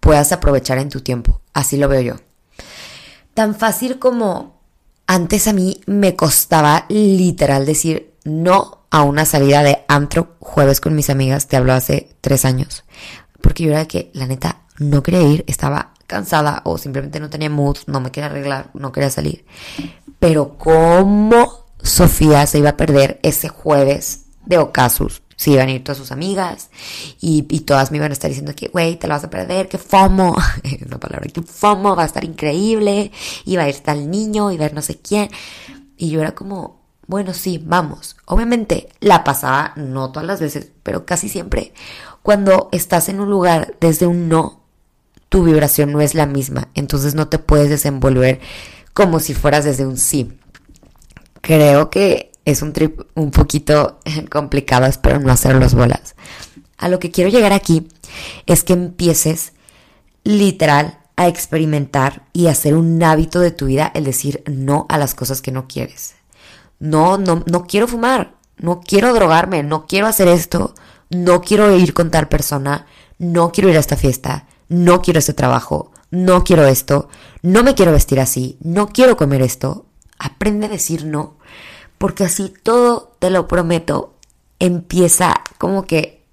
puedas 0.00 0.32
aprovechar 0.32 0.78
en 0.78 0.88
tu 0.88 1.00
tiempo. 1.00 1.40
Así 1.52 1.76
lo 1.76 1.88
veo 1.88 2.00
yo. 2.00 2.14
Tan 3.34 3.54
fácil 3.54 3.98
como 3.98 4.55
antes 5.06 5.46
a 5.48 5.52
mí 5.52 5.80
me 5.86 6.16
costaba 6.16 6.86
literal 6.88 7.66
decir 7.66 8.14
no 8.24 8.86
a 8.90 9.02
una 9.02 9.24
salida 9.24 9.62
de 9.62 9.84
antro 9.88 10.36
jueves 10.40 10.80
con 10.80 10.94
mis 10.94 11.10
amigas, 11.10 11.48
te 11.48 11.56
hablo 11.56 11.72
hace 11.72 12.16
tres 12.20 12.44
años. 12.44 12.84
Porque 13.40 13.64
yo 13.64 13.70
era 13.70 13.86
que, 13.86 14.10
la 14.14 14.26
neta, 14.26 14.62
no 14.78 15.02
quería 15.02 15.22
ir, 15.22 15.44
estaba 15.46 15.92
cansada 16.06 16.62
o 16.64 16.78
simplemente 16.78 17.20
no 17.20 17.30
tenía 17.30 17.50
mood, 17.50 17.78
no 17.86 18.00
me 18.00 18.10
quería 18.10 18.26
arreglar, 18.26 18.70
no 18.74 18.92
quería 18.92 19.10
salir. 19.10 19.44
Pero 20.18 20.56
cómo 20.56 21.66
Sofía 21.82 22.46
se 22.46 22.58
iba 22.58 22.70
a 22.70 22.76
perder 22.76 23.20
ese 23.22 23.48
jueves 23.48 24.24
de 24.44 24.58
Ocasus 24.58 25.22
si 25.36 25.52
iban 25.52 25.68
a 25.68 25.72
ir 25.72 25.84
todas 25.84 25.98
sus 25.98 26.12
amigas 26.12 26.70
y, 27.20 27.42
todas 27.60 27.90
me 27.90 27.98
iban 27.98 28.10
a 28.10 28.14
estar 28.14 28.28
diciendo 28.28 28.54
que, 28.56 28.68
güey, 28.68 28.96
te 28.96 29.06
lo 29.06 29.14
vas 29.14 29.24
a 29.24 29.30
perder, 29.30 29.68
que 29.68 29.78
FOMO, 29.78 30.34
una 30.86 30.98
palabra, 30.98 31.28
que 31.28 31.42
FOMO 31.42 31.94
va 31.94 32.04
a 32.04 32.06
estar 32.06 32.24
increíble, 32.24 33.12
y 33.44 33.56
va 33.56 33.64
a 33.64 33.68
ir 33.68 33.78
tal 33.80 34.10
niño, 34.10 34.50
y 34.50 34.54
ir 34.56 34.74
no 34.74 34.82
sé 34.82 34.98
quién. 34.98 35.28
Y 35.96 36.10
yo 36.10 36.20
era 36.20 36.34
como, 36.34 36.80
bueno, 37.06 37.34
sí, 37.34 37.62
vamos. 37.64 38.16
Obviamente 38.24 38.88
la 39.00 39.24
pasaba, 39.24 39.72
no 39.76 40.10
todas 40.10 40.26
las 40.26 40.40
veces, 40.40 40.70
pero 40.82 41.04
casi 41.04 41.28
siempre. 41.28 41.72
Cuando 42.22 42.68
estás 42.72 43.08
en 43.08 43.20
un 43.20 43.30
lugar 43.30 43.76
desde 43.80 44.06
un 44.06 44.28
no, 44.28 44.62
tu 45.28 45.44
vibración 45.44 45.92
no 45.92 46.00
es 46.00 46.14
la 46.14 46.26
misma, 46.26 46.68
entonces 46.74 47.14
no 47.14 47.28
te 47.28 47.38
puedes 47.38 47.68
desenvolver 47.68 48.40
como 48.94 49.20
si 49.20 49.34
fueras 49.34 49.64
desde 49.64 49.86
un 49.86 49.98
sí. 49.98 50.38
Creo 51.42 51.90
que 51.90 52.32
es 52.46 52.62
un 52.62 52.72
trip 52.72 53.02
un 53.14 53.30
poquito 53.30 53.98
complicado, 54.30 54.86
espero 54.86 55.20
no 55.20 55.30
hacer 55.30 55.56
los 55.56 55.74
bolas. 55.74 56.14
A 56.78 56.88
lo 56.88 56.98
que 56.98 57.10
quiero 57.10 57.28
llegar 57.28 57.52
aquí 57.52 57.88
es 58.46 58.64
que 58.64 58.72
empieces 58.72 59.52
literal 60.24 61.00
a 61.16 61.28
experimentar 61.28 62.26
y 62.32 62.46
hacer 62.46 62.74
un 62.74 63.02
hábito 63.02 63.40
de 63.40 63.50
tu 63.50 63.66
vida 63.66 63.90
el 63.94 64.04
decir 64.04 64.42
no 64.46 64.86
a 64.88 64.98
las 64.98 65.14
cosas 65.14 65.42
que 65.42 65.52
no 65.52 65.66
quieres. 65.66 66.14
No, 66.78 67.18
no, 67.18 67.42
no 67.46 67.66
quiero 67.66 67.88
fumar, 67.88 68.34
no 68.58 68.80
quiero 68.80 69.12
drogarme, 69.14 69.62
no 69.62 69.86
quiero 69.86 70.06
hacer 70.06 70.28
esto, 70.28 70.74
no 71.10 71.40
quiero 71.40 71.74
ir 71.74 71.94
con 71.94 72.10
tal 72.10 72.28
persona, 72.28 72.86
no 73.18 73.50
quiero 73.50 73.70
ir 73.70 73.76
a 73.76 73.80
esta 73.80 73.96
fiesta, 73.96 74.46
no 74.68 75.00
quiero 75.00 75.18
este 75.18 75.32
trabajo, 75.32 75.90
no 76.10 76.44
quiero 76.44 76.66
esto, 76.66 77.08
no 77.42 77.62
me 77.62 77.74
quiero 77.74 77.92
vestir 77.92 78.20
así, 78.20 78.58
no 78.60 78.88
quiero 78.88 79.16
comer 79.16 79.42
esto. 79.42 79.86
Aprende 80.18 80.66
a 80.66 80.70
decir 80.70 81.06
no, 81.06 81.36
porque 81.98 82.24
así 82.24 82.52
todo, 82.62 83.16
te 83.18 83.30
lo 83.30 83.48
prometo, 83.48 84.14
empieza 84.58 85.42
como 85.58 85.86
que 85.86 86.24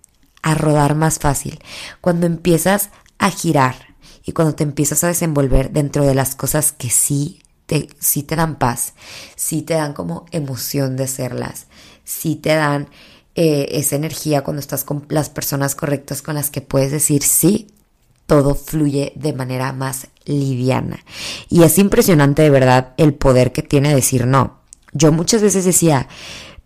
a 0.41 0.55
rodar 0.55 0.96
más 0.96 1.20
fácil. 1.20 1.60
Cuando 2.01 2.25
empiezas 2.25 2.89
a 3.17 3.29
girar 3.29 3.96
y 4.25 4.34
cuando 4.34 4.55
te 4.55 4.63
empiezas 4.63 5.03
a 5.03 5.08
desenvolver 5.08 5.72
dentro 5.72 6.05
de 6.05 6.15
las 6.15 6.36
cosas 6.36 6.72
que 6.72 6.89
sí 6.89 7.41
te, 7.65 7.88
sí 8.00 8.24
te 8.24 8.36
dan 8.36 8.58
paz, 8.58 8.93
sí 9.36 9.62
te 9.62 9.74
dan 9.74 9.93
como 9.93 10.25
emoción 10.32 10.96
de 10.96 11.08
serlas, 11.08 11.67
sí 12.03 12.36
te 12.36 12.55
dan 12.55 12.89
eh, 13.36 13.67
esa 13.72 13.96
energía 13.96 14.43
cuando 14.43 14.60
estás 14.60 14.84
con 14.84 15.05
las 15.10 15.29
personas 15.29 15.75
correctas 15.75 16.22
con 16.22 16.36
las 16.36 16.50
que 16.50 16.62
puedes 16.62 16.91
decir 16.91 17.24
sí, 17.24 17.67
todo 18.27 18.55
fluye 18.55 19.13
de 19.15 19.34
manera 19.34 19.74
más 19.74 20.08
liviana. 20.25 21.03
Y 21.50 21.63
es 21.63 21.77
impresionante 21.77 22.41
de 22.41 22.50
verdad 22.50 22.93
el 22.98 23.13
poder 23.13 23.51
que 23.51 23.62
tiene 23.62 23.93
decir 23.93 24.27
no. 24.27 24.62
Yo 24.94 25.12
muchas 25.12 25.42
veces 25.42 25.66
decía, 25.66 26.08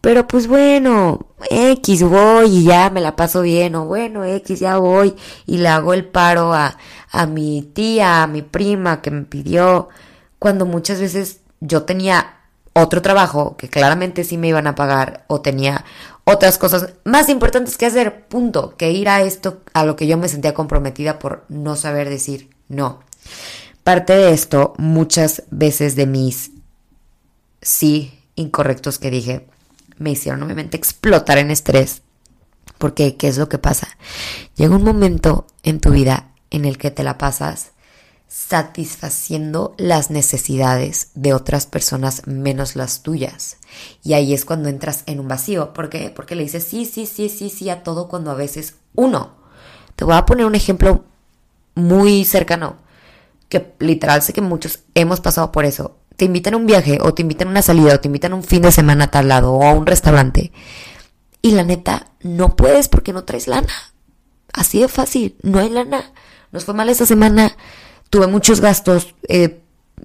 pero 0.01 0.27
pues 0.27 0.47
bueno, 0.47 1.27
X 1.49 2.03
voy 2.03 2.57
y 2.57 2.63
ya 2.63 2.89
me 2.89 3.01
la 3.01 3.15
paso 3.15 3.41
bien, 3.41 3.75
o 3.75 3.85
bueno, 3.85 4.23
X 4.23 4.59
ya 4.59 4.77
voy 4.77 5.15
y 5.45 5.57
le 5.57 5.69
hago 5.69 5.93
el 5.93 6.05
paro 6.05 6.53
a, 6.53 6.77
a 7.11 7.25
mi 7.25 7.61
tía, 7.61 8.23
a 8.23 8.27
mi 8.27 8.41
prima 8.41 9.01
que 9.01 9.11
me 9.11 9.23
pidió, 9.23 9.89
cuando 10.39 10.65
muchas 10.65 10.99
veces 10.99 11.41
yo 11.59 11.83
tenía 11.83 12.35
otro 12.73 13.01
trabajo 13.01 13.57
que 13.57 13.69
claramente 13.69 14.23
sí 14.23 14.37
me 14.37 14.49
iban 14.49 14.67
a 14.67 14.75
pagar 14.75 15.25
o 15.27 15.41
tenía 15.41 15.83
otras 16.23 16.57
cosas 16.57 16.93
más 17.03 17.29
importantes 17.29 17.77
que 17.77 17.85
hacer, 17.85 18.27
punto, 18.27 18.75
que 18.77 18.91
ir 18.91 19.09
a 19.09 19.21
esto 19.21 19.61
a 19.73 19.85
lo 19.85 19.95
que 19.95 20.07
yo 20.07 20.17
me 20.17 20.29
sentía 20.29 20.53
comprometida 20.53 21.19
por 21.19 21.45
no 21.49 21.75
saber 21.75 22.09
decir 22.09 22.49
no. 22.67 22.99
Parte 23.83 24.13
de 24.13 24.31
esto, 24.31 24.73
muchas 24.77 25.43
veces 25.49 25.95
de 25.95 26.05
mis 26.05 26.51
sí 27.61 28.16
incorrectos 28.37 28.99
que 28.99 29.11
dije, 29.11 29.47
me 29.97 30.11
hicieron 30.11 30.41
obviamente 30.43 30.77
explotar 30.77 31.37
en 31.37 31.51
estrés. 31.51 32.03
Porque, 32.77 33.17
¿qué 33.17 33.27
es 33.27 33.37
lo 33.37 33.49
que 33.49 33.57
pasa? 33.57 33.89
Llega 34.55 34.75
un 34.75 34.83
momento 34.83 35.47
en 35.63 35.81
tu 35.81 35.91
vida 35.91 36.31
en 36.51 36.63
el 36.63 36.77
que 36.77 36.91
te 36.91 37.03
la 37.03 37.17
pasas 37.17 37.71
satisfaciendo 38.27 39.73
las 39.77 40.11
necesidades 40.11 41.11
de 41.15 41.33
otras 41.33 41.65
personas 41.65 42.27
menos 42.27 42.75
las 42.75 43.01
tuyas. 43.01 43.57
Y 44.03 44.13
ahí 44.13 44.33
es 44.33 44.45
cuando 44.45 44.69
entras 44.69 45.03
en 45.05 45.19
un 45.19 45.27
vacío. 45.27 45.73
¿Por 45.73 45.89
qué? 45.89 46.11
Porque 46.15 46.35
le 46.35 46.43
dices 46.43 46.63
sí, 46.63 46.85
sí, 46.85 47.05
sí, 47.05 47.29
sí, 47.29 47.49
sí 47.49 47.69
a 47.69 47.83
todo 47.83 48.07
cuando 48.07 48.31
a 48.31 48.35
veces 48.35 48.75
uno. 48.95 49.37
Te 49.95 50.05
voy 50.05 50.15
a 50.15 50.25
poner 50.25 50.45
un 50.45 50.55
ejemplo 50.55 51.05
muy 51.73 52.25
cercano, 52.25 52.77
que 53.49 53.73
literal 53.79 54.21
sé 54.21 54.33
que 54.33 54.41
muchos 54.41 54.79
hemos 54.93 55.21
pasado 55.21 55.51
por 55.51 55.65
eso. 55.65 55.96
Te 56.17 56.25
invitan 56.25 56.55
a 56.55 56.57
un 56.57 56.65
viaje 56.65 56.99
o 57.01 57.13
te 57.13 57.21
invitan 57.21 57.47
a 57.47 57.51
una 57.51 57.61
salida 57.61 57.95
o 57.95 57.99
te 57.99 58.07
invitan 58.09 58.33
a 58.33 58.35
un 58.35 58.43
fin 58.43 58.61
de 58.61 58.71
semana 58.71 59.05
a 59.05 59.11
tal 59.11 59.29
lado 59.29 59.53
o 59.53 59.63
a 59.63 59.71
un 59.71 59.85
restaurante. 59.85 60.51
Y 61.41 61.51
la 61.51 61.63
neta, 61.63 62.07
no 62.21 62.55
puedes 62.55 62.89
porque 62.89 63.13
no 63.13 63.23
traes 63.23 63.47
lana. 63.47 63.73
Así 64.51 64.81
de 64.81 64.87
fácil, 64.87 65.35
no 65.43 65.59
hay 65.59 65.69
lana. 65.69 66.11
Nos 66.51 66.65
fue 66.65 66.73
mal 66.73 66.89
esta 66.89 67.05
semana 67.05 67.55
tuve 68.09 68.27
muchos 68.27 68.61
gastos, 68.61 69.15
eh, 69.27 69.61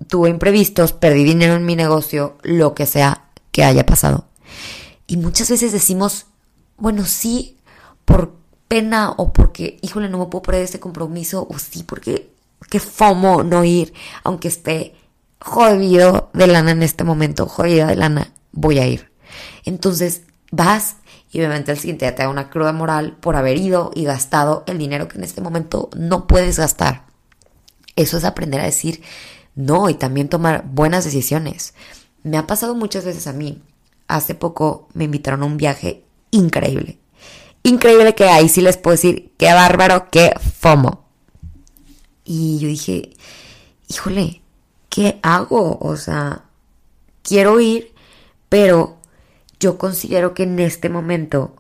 tuve 0.09 0.31
imprevistos, 0.31 0.93
perdí 0.93 1.25
dinero 1.25 1.55
en 1.55 1.65
mi 1.65 1.77
negocio, 1.77 2.37
lo 2.43 2.75
que 2.75 2.87
sea 2.87 3.25
que 3.51 3.65
haya 3.65 3.87
pasado. 3.87 4.27
Y 5.07 5.17
muchas 5.17 5.51
veces 5.51 5.73
decimos, 5.73 6.27
bueno, 6.77 7.05
sí, 7.05 7.59
por 8.05 8.35
pena 8.69 9.11
o 9.11 9.33
porque, 9.33 9.79
híjole, 9.83 10.09
no 10.09 10.19
me 10.19 10.27
puedo 10.27 10.43
perder 10.43 10.63
este 10.63 10.81
compromiso, 10.81 11.47
o 11.49 11.59
sí, 11.59 11.83
porque 11.83 12.31
qué 12.71 12.81
fomo 12.81 13.43
no 13.43 13.65
ir, 13.65 13.93
aunque 14.25 14.49
esté 14.49 14.95
jodido 15.43 16.31
de 16.33 16.47
lana 16.47 16.71
en 16.71 16.83
este 16.83 17.05
momento, 17.05 17.47
jodida 17.47 17.87
de 17.87 17.97
lana, 17.97 18.33
voy 18.53 18.79
a 18.79 18.87
ir. 18.87 19.11
Entonces 19.65 20.23
vas 20.51 20.97
y 21.31 21.39
obviamente 21.39 21.73
el 21.73 21.79
siguiente 21.79 22.05
día 22.05 22.15
te 22.15 22.23
da 22.23 22.29
una 22.29 22.51
cruda 22.51 22.73
moral 22.73 23.17
por 23.21 23.37
haber 23.37 23.57
ido 23.57 23.91
y 23.95 24.05
gastado 24.05 24.65
el 24.67 24.79
dinero 24.79 25.09
que 25.09 25.19
en 25.19 25.25
este 25.25 25.41
momento 25.41 25.91
no 25.97 26.27
puedes 26.27 26.59
gastar. 26.59 27.07
Eso 27.97 28.17
es 28.17 28.25
aprender 28.25 28.61
a 28.61 28.65
decir 28.65 29.03
no 29.55 29.91
y 29.91 29.95
también 29.95 30.29
tomar 30.29 30.65
buenas 30.67 31.05
decisiones. 31.05 31.75
Me 32.23 32.39
ha 32.39 32.47
pasado 32.47 32.75
muchas 32.75 33.05
veces 33.05 33.27
a 33.27 33.33
mí. 33.33 33.63
Hace 34.09 34.35
poco 34.35 34.89
me 34.95 35.05
invitaron 35.05 35.43
a 35.43 35.47
un 35.47 35.57
viaje 35.57 36.05
increíble. 36.31 36.99
Increíble 37.63 38.15
que 38.15 38.25
ahí 38.25 38.49
sí 38.49 38.61
les 38.61 38.77
puedo 38.77 38.95
decir, 38.95 39.33
qué 39.39 39.53
bárbaro, 39.53 40.09
qué 40.11 40.35
fomo. 40.59 41.09
Y 42.25 42.59
yo 42.59 42.69
dije, 42.69 43.11
híjole, 43.89 44.42
¿qué 44.93 45.19
hago? 45.23 45.79
O 45.81 45.97
sea, 45.97 46.45
quiero 47.23 47.59
ir, 47.61 47.95
pero 48.51 48.99
yo 49.59 49.79
considero 49.79 50.35
que 50.35 50.43
en 50.43 50.61
este 50.61 50.91
momento 50.91 51.57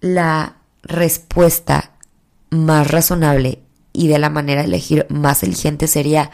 la 0.00 0.56
respuesta 0.82 1.92
más 2.50 2.90
razonable 2.90 3.62
y 3.94 4.08
de 4.08 4.18
la 4.18 4.28
manera 4.28 4.60
de 4.60 4.66
elegir 4.66 5.06
más 5.08 5.42
eligente 5.42 5.86
sería 5.86 6.30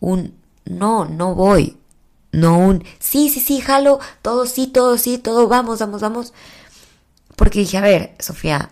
un 0.00 0.34
no, 0.66 1.06
no 1.06 1.34
voy. 1.34 1.78
No 2.30 2.58
un 2.58 2.84
sí, 2.98 3.30
sí, 3.30 3.40
sí, 3.40 3.60
jalo, 3.60 4.00
todo 4.20 4.44
sí, 4.44 4.66
todo 4.66 4.98
sí, 4.98 5.16
todo 5.16 5.48
vamos, 5.48 5.78
vamos, 5.78 6.02
vamos. 6.02 6.34
Porque 7.36 7.60
dije, 7.60 7.78
a 7.78 7.80
ver, 7.80 8.14
Sofía, 8.18 8.70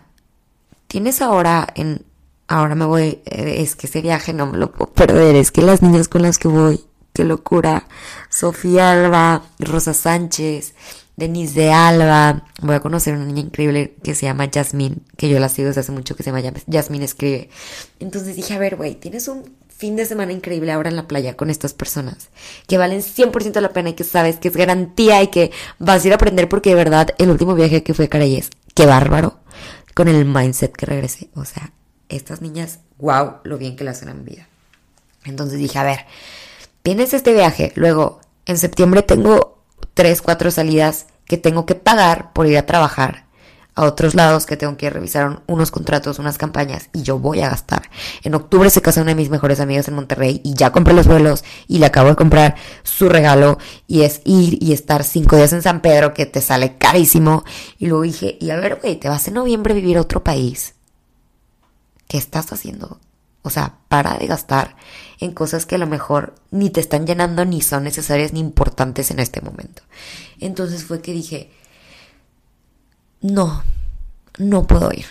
tienes 0.87 1.23
ahora 1.23 1.67
en 1.73 2.05
ahora 2.47 2.75
me 2.75 2.85
voy, 2.85 3.21
eh, 3.25 3.55
es 3.59 3.75
que 3.75 3.87
ese 3.87 4.01
viaje 4.01 4.33
no 4.33 4.47
me 4.47 4.57
lo 4.57 4.71
puedo 4.71 4.91
perder, 4.93 5.35
es 5.35 5.51
que 5.51 5.61
las 5.61 5.81
niñas 5.81 6.07
con 6.07 6.21
las 6.21 6.37
que 6.37 6.47
voy, 6.47 6.83
qué 7.13 7.23
locura. 7.23 7.87
Sofía 8.29 8.91
Alba, 8.91 9.43
Rosa 9.59 9.93
Sánchez, 9.93 10.73
Denise 11.15 11.53
de 11.53 11.71
Alba. 11.71 12.43
Voy 12.61 12.75
a 12.75 12.79
conocer 12.79 13.13
una 13.13 13.25
niña 13.25 13.41
increíble 13.41 13.95
que 14.03 14.15
se 14.15 14.25
llama 14.25 14.49
Jasmine, 14.51 14.97
que 15.15 15.29
yo 15.29 15.39
la 15.39 15.49
sigo 15.49 15.67
desde 15.67 15.81
hace 15.81 15.91
mucho, 15.91 16.15
que 16.15 16.23
se 16.23 16.31
llama 16.31 16.51
Jasmine 16.71 17.05
Escribe. 17.05 17.49
Entonces 17.99 18.35
dije, 18.35 18.53
a 18.53 18.59
ver, 18.59 18.75
güey, 18.75 18.95
tienes 18.95 19.27
un 19.27 19.43
fin 19.69 19.95
de 19.95 20.05
semana 20.05 20.31
increíble 20.31 20.71
ahora 20.71 20.89
en 20.89 20.95
la 20.95 21.07
playa 21.07 21.35
con 21.35 21.49
estas 21.49 21.73
personas 21.73 22.29
que 22.67 22.77
valen 22.77 23.01
100% 23.01 23.59
la 23.59 23.73
pena 23.73 23.89
y 23.89 23.93
que 23.93 24.03
sabes 24.03 24.37
que 24.37 24.47
es 24.47 24.55
garantía 24.55 25.21
y 25.21 25.27
que 25.27 25.51
vas 25.79 26.03
a 26.03 26.07
ir 26.07 26.13
a 26.13 26.15
aprender 26.15 26.47
porque 26.47 26.69
de 26.69 26.75
verdad 26.75 27.09
el 27.17 27.29
último 27.29 27.53
viaje 27.53 27.83
que 27.83 27.93
fue 27.93 28.05
a 28.05 28.07
Carayes, 28.07 28.49
qué 28.75 28.85
bárbaro, 28.85 29.39
con 29.93 30.07
el 30.07 30.25
mindset 30.25 30.71
que 30.71 30.85
regresé. 30.85 31.29
O 31.35 31.43
sea, 31.43 31.73
estas 32.15 32.41
niñas, 32.41 32.79
wow, 32.97 33.37
lo 33.43 33.57
bien 33.57 33.75
que 33.75 33.83
le 33.83 33.91
hacen 33.91 34.09
en 34.09 34.25
vida. 34.25 34.47
Entonces 35.25 35.59
dije, 35.59 35.77
a 35.79 35.83
ver, 35.83 36.05
tienes 36.81 37.13
este 37.13 37.33
viaje, 37.33 37.71
luego 37.75 38.19
en 38.45 38.57
septiembre 38.57 39.03
tengo 39.03 39.61
tres, 39.93 40.21
cuatro 40.21 40.51
salidas 40.51 41.07
que 41.25 41.37
tengo 41.37 41.65
que 41.65 41.75
pagar 41.75 42.33
por 42.33 42.47
ir 42.47 42.57
a 42.57 42.65
trabajar 42.65 43.23
a 43.75 43.85
otros 43.85 44.13
lados 44.13 44.45
que 44.45 44.57
tengo 44.57 44.77
que 44.77 44.89
revisar 44.89 45.41
unos 45.47 45.71
contratos, 45.71 46.19
unas 46.19 46.37
campañas 46.37 46.89
y 46.93 47.01
yo 47.01 47.17
voy 47.17 47.41
a 47.41 47.49
gastar. 47.49 47.89
En 48.23 48.35
octubre 48.35 48.69
se 48.69 48.81
casa 48.81 49.01
una 49.01 49.11
de 49.11 49.15
mis 49.15 49.29
mejores 49.29 49.59
amigas 49.59 49.87
en 49.87 49.95
Monterrey 49.95 50.41
y 50.43 50.53
ya 50.53 50.71
compré 50.71 50.93
los 50.93 51.07
vuelos 51.07 51.43
y 51.67 51.79
le 51.79 51.87
acabo 51.87 52.09
de 52.09 52.15
comprar 52.15 52.55
su 52.83 53.09
regalo 53.09 53.57
y 53.87 54.03
es 54.03 54.21
ir 54.25 54.61
y 54.61 54.73
estar 54.73 55.03
cinco 55.03 55.35
días 55.35 55.53
en 55.53 55.61
San 55.61 55.81
Pedro 55.81 56.13
que 56.13 56.25
te 56.25 56.41
sale 56.41 56.77
carísimo. 56.77 57.43
Y 57.79 57.87
luego 57.87 58.03
dije, 58.03 58.37
y 58.39 58.51
a 58.51 58.57
ver, 58.57 58.79
güey, 58.81 58.97
te 58.97 59.09
vas 59.09 59.27
en 59.27 59.35
noviembre 59.35 59.73
a 59.73 59.75
vivir 59.75 59.97
a 59.97 60.01
otro 60.01 60.23
país. 60.23 60.75
¿Qué 62.07 62.17
estás 62.17 62.51
haciendo? 62.53 62.99
O 63.43 63.49
sea, 63.49 63.77
para 63.89 64.17
de 64.17 64.27
gastar 64.27 64.75
en 65.19 65.33
cosas 65.33 65.65
que 65.65 65.75
a 65.75 65.77
lo 65.77 65.87
mejor 65.87 66.35
ni 66.49 66.69
te 66.69 66.79
están 66.79 67.05
llenando, 67.05 67.43
ni 67.43 67.61
son 67.61 67.83
necesarias, 67.83 68.31
ni 68.31 68.39
importantes 68.39 69.11
en 69.11 69.19
este 69.19 69.41
momento. 69.41 69.83
Entonces 70.39 70.85
fue 70.85 71.01
que 71.01 71.11
dije, 71.11 71.51
no, 73.21 73.63
no 74.37 74.65
puedo 74.65 74.91
ir. 74.93 75.05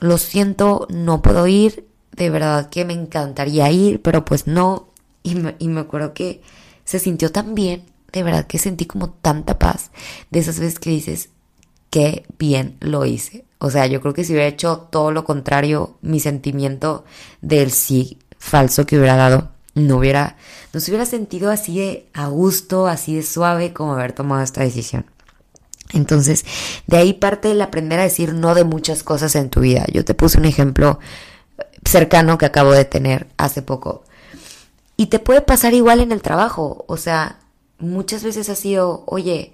Lo 0.00 0.18
siento, 0.18 0.86
no 0.90 1.22
puedo 1.22 1.46
ir. 1.46 1.88
De 2.12 2.30
verdad 2.30 2.68
que 2.70 2.84
me 2.84 2.92
encantaría 2.92 3.70
ir, 3.70 4.00
pero 4.00 4.24
pues 4.24 4.46
no. 4.46 4.88
Y 5.22 5.34
me, 5.34 5.56
y 5.58 5.68
me 5.68 5.80
acuerdo 5.80 6.14
que 6.14 6.42
se 6.84 6.98
sintió 6.98 7.32
tan 7.32 7.54
bien, 7.54 7.84
de 8.12 8.22
verdad 8.22 8.46
que 8.46 8.58
sentí 8.58 8.86
como 8.86 9.10
tanta 9.10 9.58
paz 9.58 9.90
de 10.30 10.40
esas 10.40 10.60
veces 10.60 10.78
que 10.78 10.90
dices, 10.90 11.30
qué 11.90 12.26
bien 12.38 12.76
lo 12.80 13.06
hice. 13.06 13.44
O 13.64 13.70
sea, 13.70 13.86
yo 13.86 14.00
creo 14.00 14.12
que 14.12 14.24
si 14.24 14.32
hubiera 14.32 14.48
hecho 14.48 14.88
todo 14.90 15.12
lo 15.12 15.24
contrario, 15.24 15.96
mi 16.02 16.18
sentimiento 16.18 17.04
del 17.42 17.70
sí 17.70 18.18
falso 18.36 18.86
que 18.86 18.98
hubiera 18.98 19.14
dado, 19.14 19.50
no 19.76 19.98
hubiera, 19.98 20.36
no 20.72 20.80
se 20.80 20.90
hubiera 20.90 21.06
sentido 21.06 21.48
así 21.48 21.78
de 21.78 22.08
a 22.12 22.26
gusto, 22.26 22.88
así 22.88 23.14
de 23.14 23.22
suave 23.22 23.72
como 23.72 23.92
haber 23.92 24.14
tomado 24.14 24.42
esta 24.42 24.62
decisión. 24.62 25.06
Entonces, 25.92 26.44
de 26.88 26.96
ahí 26.96 27.12
parte 27.12 27.52
el 27.52 27.62
aprender 27.62 28.00
a 28.00 28.02
decir 28.02 28.34
no 28.34 28.56
de 28.56 28.64
muchas 28.64 29.04
cosas 29.04 29.36
en 29.36 29.48
tu 29.48 29.60
vida. 29.60 29.86
Yo 29.92 30.04
te 30.04 30.14
puse 30.14 30.38
un 30.38 30.44
ejemplo 30.46 30.98
cercano 31.84 32.38
que 32.38 32.46
acabo 32.46 32.72
de 32.72 32.84
tener 32.84 33.28
hace 33.36 33.62
poco. 33.62 34.02
Y 34.96 35.06
te 35.06 35.20
puede 35.20 35.40
pasar 35.40 35.72
igual 35.72 36.00
en 36.00 36.10
el 36.10 36.20
trabajo. 36.20 36.84
O 36.88 36.96
sea, 36.96 37.38
muchas 37.78 38.24
veces 38.24 38.48
ha 38.48 38.56
sido, 38.56 39.04
oye, 39.06 39.52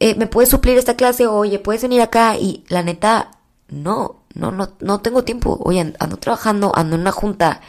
eh, 0.00 0.14
¿me 0.14 0.26
puedes 0.26 0.50
suplir 0.50 0.78
esta 0.78 0.96
clase? 0.96 1.26
Oye, 1.26 1.58
¿puedes 1.58 1.82
venir 1.82 2.00
acá? 2.00 2.36
Y 2.36 2.64
la 2.68 2.82
neta, 2.82 3.32
no, 3.68 4.22
no, 4.34 4.52
no, 4.52 4.70
no 4.80 5.00
tengo 5.00 5.24
tiempo. 5.24 5.58
Oye, 5.64 5.94
ando 5.98 6.16
trabajando, 6.16 6.72
ando 6.76 6.96
en 6.96 7.02
una 7.02 7.12
junta, 7.12 7.60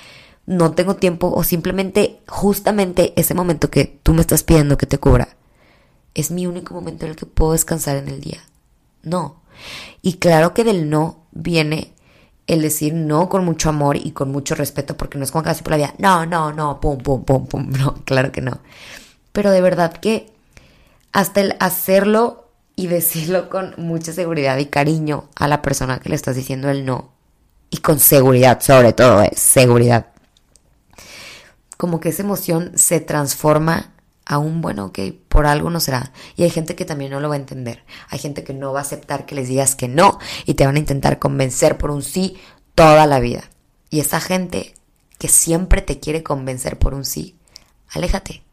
no 0.45 0.71
tengo 0.73 0.95
tiempo. 0.95 1.31
O 1.33 1.43
simplemente, 1.43 2.19
justamente 2.27 3.13
ese 3.15 3.33
momento 3.33 3.69
que 3.69 3.99
tú 4.03 4.13
me 4.13 4.21
estás 4.21 4.43
pidiendo 4.43 4.77
que 4.77 4.85
te 4.85 4.97
cubra, 4.97 5.29
es 6.13 6.31
mi 6.31 6.47
único 6.47 6.73
momento 6.73 7.05
en 7.05 7.11
el 7.11 7.17
que 7.17 7.25
puedo 7.25 7.53
descansar 7.53 7.97
en 7.97 8.09
el 8.09 8.21
día. 8.21 8.43
No. 9.03 9.41
Y 10.01 10.13
claro 10.13 10.53
que 10.53 10.63
del 10.63 10.89
no 10.89 11.23
viene 11.31 11.93
el 12.47 12.61
decir 12.63 12.93
no 12.93 13.29
con 13.29 13.45
mucho 13.45 13.69
amor 13.69 13.95
y 13.95 14.11
con 14.11 14.31
mucho 14.31 14.55
respeto, 14.55 14.97
porque 14.97 15.17
no 15.17 15.23
es 15.23 15.31
como 15.31 15.43
casi 15.43 15.61
por 15.61 15.71
la 15.71 15.77
vida, 15.77 15.93
no, 15.99 16.25
no, 16.25 16.51
no, 16.51 16.79
pum, 16.81 16.97
pum, 16.97 17.23
pum, 17.23 17.45
pum, 17.45 17.69
no, 17.77 17.93
claro 18.05 18.31
que 18.31 18.41
no. 18.41 18.59
Pero 19.31 19.51
de 19.51 19.61
verdad 19.61 19.93
que 19.93 20.33
hasta 21.11 21.41
el 21.41 21.55
hacerlo 21.59 22.49
y 22.75 22.87
decirlo 22.87 23.49
con 23.49 23.73
mucha 23.77 24.13
seguridad 24.13 24.57
y 24.57 24.67
cariño 24.67 25.29
a 25.35 25.47
la 25.47 25.61
persona 25.61 25.99
que 25.99 26.09
le 26.09 26.15
estás 26.15 26.35
diciendo 26.35 26.69
el 26.69 26.85
no, 26.85 27.11
y 27.69 27.77
con 27.77 27.99
seguridad, 27.99 28.61
sobre 28.61 28.93
todo, 28.93 29.21
es 29.21 29.39
seguridad. 29.39 30.07
Como 31.77 31.99
que 31.99 32.09
esa 32.09 32.23
emoción 32.23 32.71
se 32.75 32.99
transforma 32.99 33.93
a 34.25 34.37
un 34.37 34.61
bueno, 34.61 34.85
ok, 34.85 34.99
por 35.27 35.45
algo 35.45 35.69
no 35.69 35.79
será. 35.79 36.11
Y 36.35 36.43
hay 36.43 36.49
gente 36.49 36.75
que 36.75 36.85
también 36.85 37.11
no 37.11 37.19
lo 37.19 37.29
va 37.29 37.35
a 37.35 37.39
entender. 37.39 37.83
Hay 38.09 38.19
gente 38.19 38.43
que 38.43 38.53
no 38.53 38.73
va 38.73 38.79
a 38.79 38.83
aceptar 38.83 39.25
que 39.25 39.35
les 39.35 39.47
digas 39.47 39.75
que 39.75 39.87
no 39.87 40.19
y 40.45 40.55
te 40.55 40.65
van 40.65 40.75
a 40.75 40.79
intentar 40.79 41.19
convencer 41.19 41.77
por 41.77 41.91
un 41.91 42.03
sí 42.03 42.37
toda 42.75 43.05
la 43.05 43.19
vida. 43.19 43.43
Y 43.89 43.99
esa 43.99 44.19
gente 44.19 44.73
que 45.17 45.27
siempre 45.27 45.81
te 45.81 45.99
quiere 45.99 46.23
convencer 46.23 46.77
por 46.77 46.93
un 46.93 47.05
sí, 47.05 47.37
aléjate. 47.89 48.43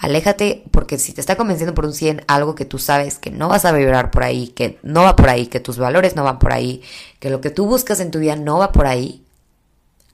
Aléjate 0.00 0.64
porque 0.70 0.98
si 0.98 1.12
te 1.12 1.20
está 1.20 1.36
convenciendo 1.36 1.74
por 1.74 1.84
un 1.84 1.92
sí 1.92 2.08
en 2.08 2.24
algo 2.26 2.54
que 2.54 2.64
tú 2.64 2.78
sabes 2.78 3.18
que 3.18 3.30
no 3.30 3.48
vas 3.48 3.66
a 3.66 3.72
vibrar 3.72 4.10
por 4.10 4.22
ahí, 4.22 4.48
que 4.48 4.78
no 4.82 5.02
va 5.02 5.14
por 5.14 5.28
ahí, 5.28 5.46
que 5.46 5.60
tus 5.60 5.76
valores 5.76 6.16
no 6.16 6.24
van 6.24 6.38
por 6.38 6.54
ahí, 6.54 6.82
que 7.18 7.28
lo 7.28 7.42
que 7.42 7.50
tú 7.50 7.66
buscas 7.66 8.00
en 8.00 8.10
tu 8.10 8.18
vida 8.18 8.34
no 8.34 8.56
va 8.56 8.72
por 8.72 8.86
ahí, 8.86 9.22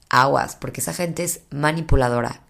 aguas, 0.09 0.57
porque 0.57 0.81
esa 0.81 0.93
gente 0.93 1.23
es 1.23 1.39
manipuladora 1.51 2.41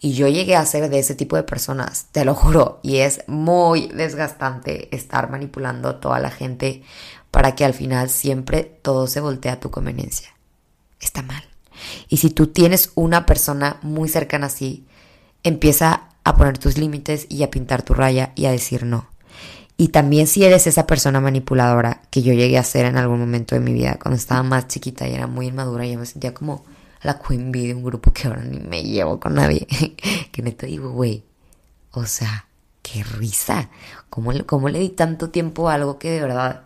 y 0.00 0.14
yo 0.14 0.28
llegué 0.28 0.56
a 0.56 0.64
ser 0.64 0.88
de 0.88 0.98
ese 0.98 1.14
tipo 1.14 1.36
de 1.36 1.42
personas, 1.42 2.06
te 2.10 2.24
lo 2.24 2.34
juro, 2.34 2.80
y 2.82 2.98
es 2.98 3.20
muy 3.26 3.88
desgastante 3.88 4.94
estar 4.96 5.30
manipulando 5.30 5.90
a 5.90 6.00
toda 6.00 6.20
la 6.20 6.30
gente 6.30 6.82
para 7.30 7.54
que 7.54 7.66
al 7.66 7.74
final 7.74 8.08
siempre 8.08 8.64
todo 8.64 9.06
se 9.06 9.20
voltee 9.20 9.52
a 9.52 9.60
tu 9.60 9.70
conveniencia. 9.70 10.34
Está 11.00 11.20
mal. 11.20 11.44
Y 12.08 12.16
si 12.16 12.30
tú 12.30 12.46
tienes 12.46 12.92
una 12.94 13.26
persona 13.26 13.78
muy 13.82 14.08
cercana 14.08 14.46
así, 14.46 14.86
empieza 15.42 16.07
a 16.28 16.36
poner 16.36 16.58
tus 16.58 16.78
límites 16.78 17.26
y 17.28 17.42
a 17.42 17.50
pintar 17.50 17.82
tu 17.82 17.94
raya 17.94 18.32
y 18.34 18.46
a 18.46 18.50
decir 18.50 18.84
no. 18.84 19.08
Y 19.76 19.88
también 19.88 20.26
si 20.26 20.44
eres 20.44 20.66
esa 20.66 20.86
persona 20.86 21.20
manipuladora 21.20 22.02
que 22.10 22.22
yo 22.22 22.32
llegué 22.32 22.58
a 22.58 22.64
ser 22.64 22.86
en 22.86 22.96
algún 22.96 23.20
momento 23.20 23.54
de 23.54 23.60
mi 23.60 23.72
vida, 23.72 23.98
cuando 24.02 24.16
estaba 24.16 24.42
más 24.42 24.66
chiquita 24.66 25.06
y 25.06 25.14
era 25.14 25.26
muy 25.26 25.46
inmadura, 25.46 25.86
y 25.86 25.96
me 25.96 26.04
sentía 26.04 26.34
como 26.34 26.64
la 27.02 27.20
Queen 27.20 27.52
Bee 27.52 27.68
de 27.68 27.74
un 27.74 27.84
grupo 27.84 28.12
que 28.12 28.26
ahora 28.26 28.42
ni 28.42 28.58
me 28.58 28.82
llevo 28.82 29.20
con 29.20 29.34
nadie. 29.34 29.66
que 30.32 30.42
neta 30.42 30.66
digo, 30.66 30.90
güey, 30.90 31.22
o 31.92 32.06
sea, 32.06 32.46
qué 32.82 33.04
risa. 33.04 33.70
¿Cómo, 34.10 34.32
¿Cómo 34.46 34.68
le 34.68 34.80
di 34.80 34.88
tanto 34.88 35.30
tiempo 35.30 35.68
a 35.68 35.74
algo 35.74 35.98
que 35.98 36.10
de 36.10 36.20
verdad 36.20 36.62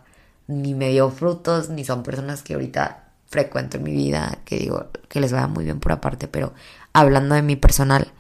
ni 0.47 0.75
me 0.75 0.89
dio 0.89 1.11
frutos, 1.11 1.69
ni 1.69 1.85
son 1.85 2.03
personas 2.03 2.43
que 2.43 2.55
ahorita 2.55 3.05
frecuento 3.27 3.77
en 3.77 3.83
mi 3.83 3.93
vida, 3.93 4.39
que 4.45 4.59
digo 4.59 4.89
que 5.09 5.21
les 5.21 5.33
va 5.33 5.47
muy 5.47 5.65
bien 5.65 5.81
por 5.81 5.93
aparte, 5.93 6.29
pero 6.29 6.53
hablando 6.93 7.35
de 7.35 7.43
mi 7.43 7.57
personal, 7.57 8.13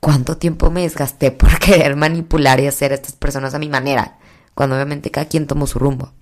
¿cuánto 0.00 0.36
tiempo 0.36 0.70
me 0.70 0.82
desgasté 0.82 1.30
por 1.30 1.58
querer 1.60 1.96
manipular 1.96 2.60
y 2.60 2.66
hacer 2.66 2.92
a 2.92 2.96
estas 2.96 3.12
personas 3.12 3.54
a 3.54 3.58
mi 3.58 3.68
manera? 3.68 4.18
Cuando 4.54 4.76
obviamente 4.76 5.10
cada 5.10 5.28
quien 5.28 5.46
tomó 5.46 5.66
su 5.66 5.78
rumbo. 5.78 6.12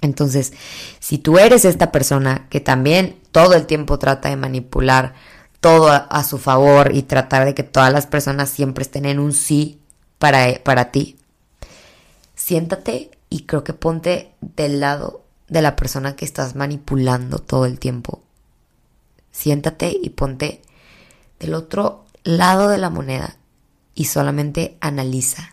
Entonces, 0.00 0.52
si 0.98 1.18
tú 1.18 1.38
eres 1.38 1.64
esta 1.64 1.92
persona 1.92 2.48
que 2.50 2.60
también 2.60 3.20
todo 3.30 3.54
el 3.54 3.66
tiempo 3.66 3.98
trata 3.98 4.28
de 4.28 4.36
manipular 4.36 5.14
todo 5.60 5.92
a, 5.92 6.24
su 6.24 6.38
favor 6.38 6.92
y 6.92 7.04
tratar 7.04 7.44
de 7.44 7.54
que 7.54 7.62
todas 7.62 7.92
las 7.92 8.06
personas 8.06 8.50
siempre 8.50 8.82
estén 8.82 9.04
en 9.06 9.20
un 9.20 9.32
sí 9.32 9.80
para, 10.18 10.60
para 10.64 10.90
ti, 10.90 11.18
siéntate 12.34 13.12
y 13.30 13.44
creo 13.44 13.62
que 13.62 13.72
ponte 13.72 14.32
del 14.40 14.80
lado 14.80 15.22
de 15.46 15.62
la 15.62 15.76
persona 15.76 16.16
que 16.16 16.24
estás 16.24 16.56
manipulando 16.56 17.38
todo 17.38 17.66
el 17.66 17.78
tiempo. 17.78 18.22
Siéntate 19.30 19.96
y 20.02 20.10
ponte 20.10 20.62
del 21.38 21.54
otro 21.54 22.06
lado 22.24 22.68
de 22.68 22.78
la 22.78 22.90
moneda 22.90 23.36
y 23.94 24.06
solamente 24.06 24.78
analiza 24.80 25.52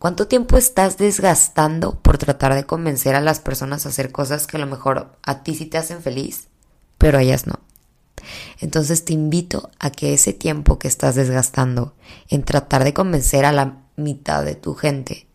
¿Cuánto 0.00 0.28
tiempo 0.28 0.56
estás 0.56 0.96
desgastando 0.96 2.00
por 2.00 2.16
tratar 2.16 2.54
de 2.54 2.64
convencer 2.64 3.14
a 3.14 3.20
las 3.20 3.38
personas 3.38 3.84
a 3.84 3.90
hacer 3.90 4.12
cosas 4.12 4.46
que 4.46 4.56
a 4.56 4.60
lo 4.60 4.66
mejor 4.66 5.18
a 5.22 5.42
ti 5.42 5.54
sí 5.54 5.66
te 5.66 5.76
hacen 5.76 6.00
feliz, 6.00 6.48
pero 6.96 7.18
a 7.18 7.22
ellas 7.22 7.46
no? 7.46 7.60
Entonces 8.60 9.04
te 9.04 9.12
invito 9.12 9.70
a 9.78 9.90
que 9.90 10.14
ese 10.14 10.32
tiempo 10.32 10.78
que 10.78 10.88
estás 10.88 11.16
desgastando 11.16 11.94
en 12.30 12.44
tratar 12.44 12.82
de 12.82 12.94
convencer 12.94 13.44
a 13.44 13.52
la 13.52 13.82
mitad 13.96 14.42
de 14.42 14.54
tu 14.54 14.74
gente, 14.74 15.26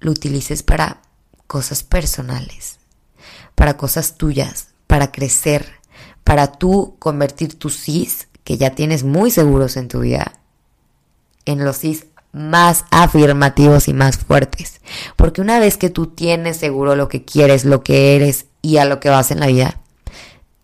lo 0.00 0.10
utilices 0.10 0.64
para 0.64 1.00
cosas 1.46 1.84
personales, 1.84 2.80
para 3.54 3.76
cosas 3.76 4.16
tuyas, 4.16 4.70
para 4.88 5.12
crecer, 5.12 5.74
para 6.24 6.50
tú 6.50 6.96
convertir 6.98 7.56
tus 7.56 7.76
sís, 7.76 8.26
que 8.46 8.56
ya 8.56 8.70
tienes 8.70 9.02
muy 9.02 9.32
seguros 9.32 9.76
en 9.76 9.88
tu 9.88 10.00
vida, 10.00 10.32
en 11.46 11.64
los 11.64 11.78
sís 11.78 12.06
más 12.32 12.84
afirmativos 12.92 13.88
y 13.88 13.92
más 13.92 14.18
fuertes. 14.18 14.80
Porque 15.16 15.40
una 15.40 15.58
vez 15.58 15.76
que 15.76 15.90
tú 15.90 16.06
tienes 16.06 16.56
seguro 16.56 16.94
lo 16.94 17.08
que 17.08 17.24
quieres, 17.24 17.64
lo 17.64 17.82
que 17.82 18.14
eres 18.14 18.46
y 18.62 18.76
a 18.76 18.84
lo 18.84 19.00
que 19.00 19.08
vas 19.08 19.32
en 19.32 19.40
la 19.40 19.48
vida, 19.48 19.80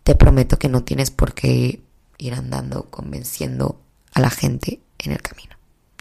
te 0.05 0.15
prometo 0.15 0.61
que 0.61 0.69
no 0.69 0.85
tienes 0.85 1.11
por 1.11 1.35
qué 1.35 1.83
ir 2.19 2.35
andando 2.35 2.85
convenciendo 2.85 3.81
a 4.15 4.21
la 4.21 4.31
gente 4.31 4.81
en 5.01 5.11
el 5.11 5.21
camino. 5.21 5.57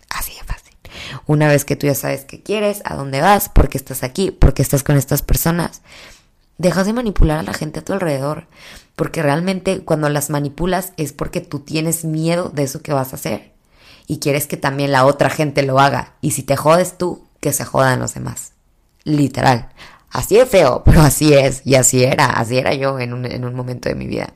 Así 0.07 0.33
de 0.33 0.43
fácil. 0.43 0.75
Una 1.25 1.47
vez 1.47 1.65
que 1.65 1.75
tú 1.75 1.87
ya 1.87 1.95
sabes 1.95 2.25
qué 2.25 2.43
quieres, 2.43 2.83
a 2.85 2.93
dónde 2.93 3.21
vas, 3.21 3.49
por 3.49 3.69
qué 3.69 3.79
estás 3.79 4.03
aquí, 4.03 4.29
por 4.29 4.53
qué 4.53 4.61
estás 4.61 4.83
con 4.83 4.97
estas 4.97 5.23
personas, 5.23 5.81
dejas 6.61 6.85
de 6.85 6.93
manipular 6.93 7.39
a 7.39 7.43
la 7.43 7.53
gente 7.53 7.79
a 7.79 7.83
tu 7.83 7.93
alrededor. 7.93 8.47
Porque 8.95 9.23
realmente 9.23 9.83
cuando 9.83 10.09
las 10.09 10.29
manipulas 10.29 10.93
es 10.97 11.13
porque 11.13 11.41
tú 11.41 11.59
tienes 11.59 12.05
miedo 12.05 12.49
de 12.49 12.63
eso 12.63 12.81
que 12.81 12.93
vas 12.93 13.13
a 13.13 13.15
hacer 13.15 13.51
y 14.07 14.19
quieres 14.19 14.47
que 14.47 14.57
también 14.57 14.91
la 14.91 15.05
otra 15.05 15.29
gente 15.29 15.63
lo 15.63 15.79
haga. 15.79 16.15
Y 16.21 16.31
si 16.31 16.43
te 16.43 16.55
jodes 16.55 16.97
tú, 16.97 17.25
que 17.39 17.53
se 17.53 17.65
jodan 17.65 17.99
los 17.99 18.13
demás. 18.13 18.53
Literal. 19.03 19.69
Así 20.09 20.37
es 20.37 20.49
feo, 20.49 20.83
pero 20.85 21.01
así 21.01 21.33
es. 21.33 21.61
Y 21.65 21.75
así 21.75 22.03
era. 22.03 22.25
Así 22.25 22.57
era 22.57 22.73
yo 22.73 22.99
en 22.99 23.13
un, 23.13 23.25
en 23.25 23.45
un 23.45 23.55
momento 23.55 23.89
de 23.89 23.95
mi 23.95 24.07
vida. 24.07 24.33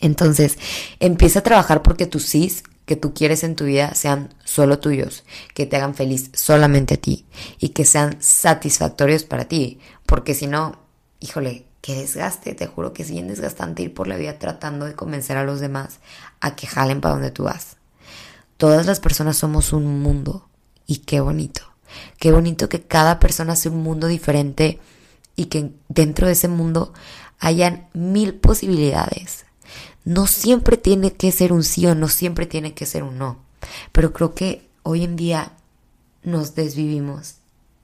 Entonces, 0.00 0.58
empieza 0.98 1.40
a 1.40 1.42
trabajar 1.42 1.82
porque 1.82 2.06
tus 2.06 2.24
sís 2.24 2.64
que 2.86 2.96
tú 2.96 3.14
quieres 3.14 3.44
en 3.44 3.54
tu 3.54 3.66
vida 3.66 3.94
sean 3.94 4.34
solo 4.44 4.80
tuyos, 4.80 5.24
que 5.54 5.66
te 5.66 5.76
hagan 5.76 5.94
feliz 5.94 6.30
solamente 6.32 6.94
a 6.94 6.96
ti 6.96 7.26
y 7.60 7.68
que 7.68 7.84
sean 7.84 8.16
satisfactorios 8.20 9.24
para 9.24 9.44
ti. 9.44 9.78
Porque 10.06 10.34
si 10.34 10.46
no, 10.46 10.76
híjole, 11.20 11.66
qué 11.80 11.94
desgaste. 11.94 12.54
Te 12.54 12.66
juro 12.66 12.92
que 12.92 13.02
es 13.02 13.10
bien 13.10 13.28
desgastante 13.28 13.82
ir 13.82 13.94
por 13.94 14.08
la 14.08 14.16
vida 14.16 14.38
tratando 14.38 14.86
de 14.86 14.94
convencer 14.94 15.36
a 15.36 15.44
los 15.44 15.60
demás 15.60 16.00
a 16.40 16.56
que 16.56 16.66
jalen 16.66 17.00
para 17.00 17.14
donde 17.14 17.30
tú 17.30 17.44
vas. 17.44 17.76
Todas 18.56 18.86
las 18.86 19.00
personas 19.00 19.36
somos 19.36 19.72
un 19.72 20.02
mundo 20.02 20.48
y 20.86 20.98
qué 20.98 21.20
bonito. 21.20 21.62
Qué 22.18 22.32
bonito 22.32 22.68
que 22.68 22.82
cada 22.82 23.18
persona 23.18 23.56
sea 23.56 23.72
un 23.72 23.82
mundo 23.82 24.06
diferente 24.06 24.80
y 25.36 25.46
que 25.46 25.72
dentro 25.88 26.26
de 26.26 26.34
ese 26.34 26.48
mundo 26.48 26.92
hayan 27.38 27.88
mil 27.94 28.34
posibilidades. 28.34 29.46
No 30.04 30.26
siempre 30.26 30.76
tiene 30.76 31.12
que 31.12 31.32
ser 31.32 31.52
un 31.52 31.64
sí 31.64 31.86
o 31.86 31.94
no 31.94 32.08
siempre 32.08 32.46
tiene 32.46 32.74
que 32.74 32.86
ser 32.86 33.02
un 33.02 33.18
no. 33.18 33.38
Pero 33.92 34.12
creo 34.12 34.34
que 34.34 34.68
hoy 34.82 35.04
en 35.04 35.16
día 35.16 35.52
nos 36.22 36.54
desvivimos 36.54 37.36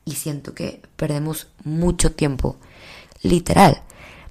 y 0.04 0.12
siento 0.12 0.54
que 0.54 0.82
perdemos 0.96 1.48
mucho 1.64 2.12
tiempo, 2.12 2.56
literal, 3.22 3.82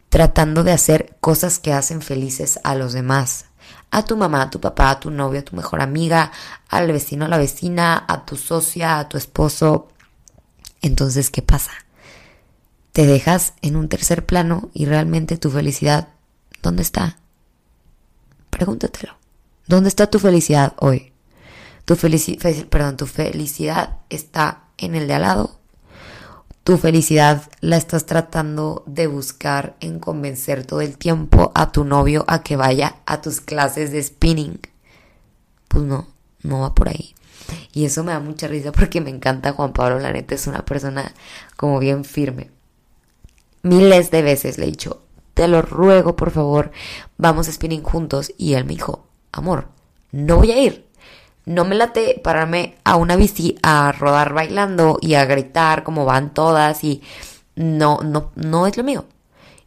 tratando 0.09 0.63
de 0.63 0.71
hacer 0.71 1.17
cosas 1.19 1.59
que 1.59 1.73
hacen 1.73 2.01
felices 2.01 2.59
a 2.63 2.75
los 2.75 2.93
demás 2.93 3.45
a 3.91 4.03
tu 4.03 4.17
mamá, 4.17 4.41
a 4.41 4.49
tu 4.49 4.59
papá, 4.59 4.91
a 4.91 4.99
tu 4.99 5.09
novio, 5.09 5.39
a 5.39 5.45
tu 5.45 5.55
mejor 5.55 5.81
amiga, 5.81 6.31
al 6.67 6.91
vecino, 6.91 7.25
a 7.25 7.27
la 7.29 7.37
vecina, 7.37 8.03
a 8.07 8.25
tu 8.25 8.35
socia, 8.35 8.99
a 8.99 9.07
tu 9.07 9.17
esposo. 9.17 9.87
Entonces, 10.81 11.29
¿qué 11.29 11.41
pasa? 11.41 11.71
Te 12.91 13.05
dejas 13.05 13.53
en 13.61 13.77
un 13.77 13.87
tercer 13.87 14.25
plano 14.25 14.69
y 14.73 14.85
realmente 14.85 15.37
tu 15.37 15.49
felicidad, 15.49 16.09
¿dónde 16.61 16.81
está? 16.81 17.19
Pregúntatelo. 18.49 19.17
¿Dónde 19.67 19.87
está 19.87 20.07
tu 20.07 20.19
felicidad 20.19 20.73
hoy? 20.79 21.13
Tu, 21.85 21.95
perdón, 22.69 22.97
tu 22.97 23.05
felicidad 23.05 23.99
está 24.09 24.63
en 24.77 24.95
el 24.95 25.07
de 25.07 25.13
al 25.13 25.21
lado 25.21 25.59
tu 26.65 26.80
felicidad 26.80 27.43
la 27.62 27.78
estás 27.78 28.08
tratando 28.08 28.82
de 28.88 29.06
buscar 29.06 29.75
en 29.82 29.99
convencer 29.99 30.65
todo 30.65 30.82
el 30.82 30.97
tiempo 30.97 31.51
a 31.54 31.71
tu 31.71 31.86
novio 31.86 32.25
a 32.28 32.41
que 32.41 32.56
vaya 32.56 32.95
a 33.06 33.21
tus 33.21 33.39
clases 33.39 33.91
de 33.91 34.01
spinning. 34.01 34.60
Pues 35.67 35.84
no, 35.84 36.08
no 36.41 36.62
va 36.62 36.73
por 36.73 36.89
ahí. 36.89 37.13
Y 37.71 37.86
eso 37.86 38.04
me 38.04 38.13
da 38.13 38.19
mucha 38.19 38.47
risa 38.47 38.71
porque 38.71 38.99
me 38.99 39.12
encanta 39.12 39.54
Juan 39.54 39.73
Pablo, 39.73 39.99
la 39.99 40.12
neta 40.12 40.34
es 40.34 40.47
una 40.47 40.65
persona 40.65 41.13
como 41.56 41.78
bien 41.78 42.04
firme. 42.04 42.49
Miles 43.62 44.10
de 44.10 44.23
veces 44.23 44.58
le 44.58 44.63
he 44.63 44.71
dicho, 44.71 45.04
te 45.36 45.47
lo 45.47 45.62
ruego 45.62 46.15
por 46.15 46.32
favor, 46.32 46.71
vamos 47.19 47.47
a 47.47 47.51
spinning 47.51 47.84
juntos. 47.84 48.34
Y 48.39 48.56
él 48.56 48.65
me 48.65 48.73
dijo, 48.73 49.06
amor, 49.32 49.67
no 50.12 50.38
voy 50.38 50.51
a 50.51 50.60
ir 50.60 50.84
no 51.45 51.63
me 51.63 51.75
late 51.75 52.19
pararme 52.23 52.77
a 52.84 52.95
una 52.95 53.15
bici 53.15 53.58
a 53.62 53.91
rodar 53.91 54.34
bailando 54.34 54.97
y 55.01 55.13
a 55.13 55.25
gritar 55.25 55.84
como 55.84 56.05
van 56.05 56.34
todas 56.34 56.84
y 56.84 57.01
no, 57.55 57.99
no, 58.03 58.31
no 58.36 58.67
es 58.67 58.77
lo 58.77 58.84
mío. 58.84 59.05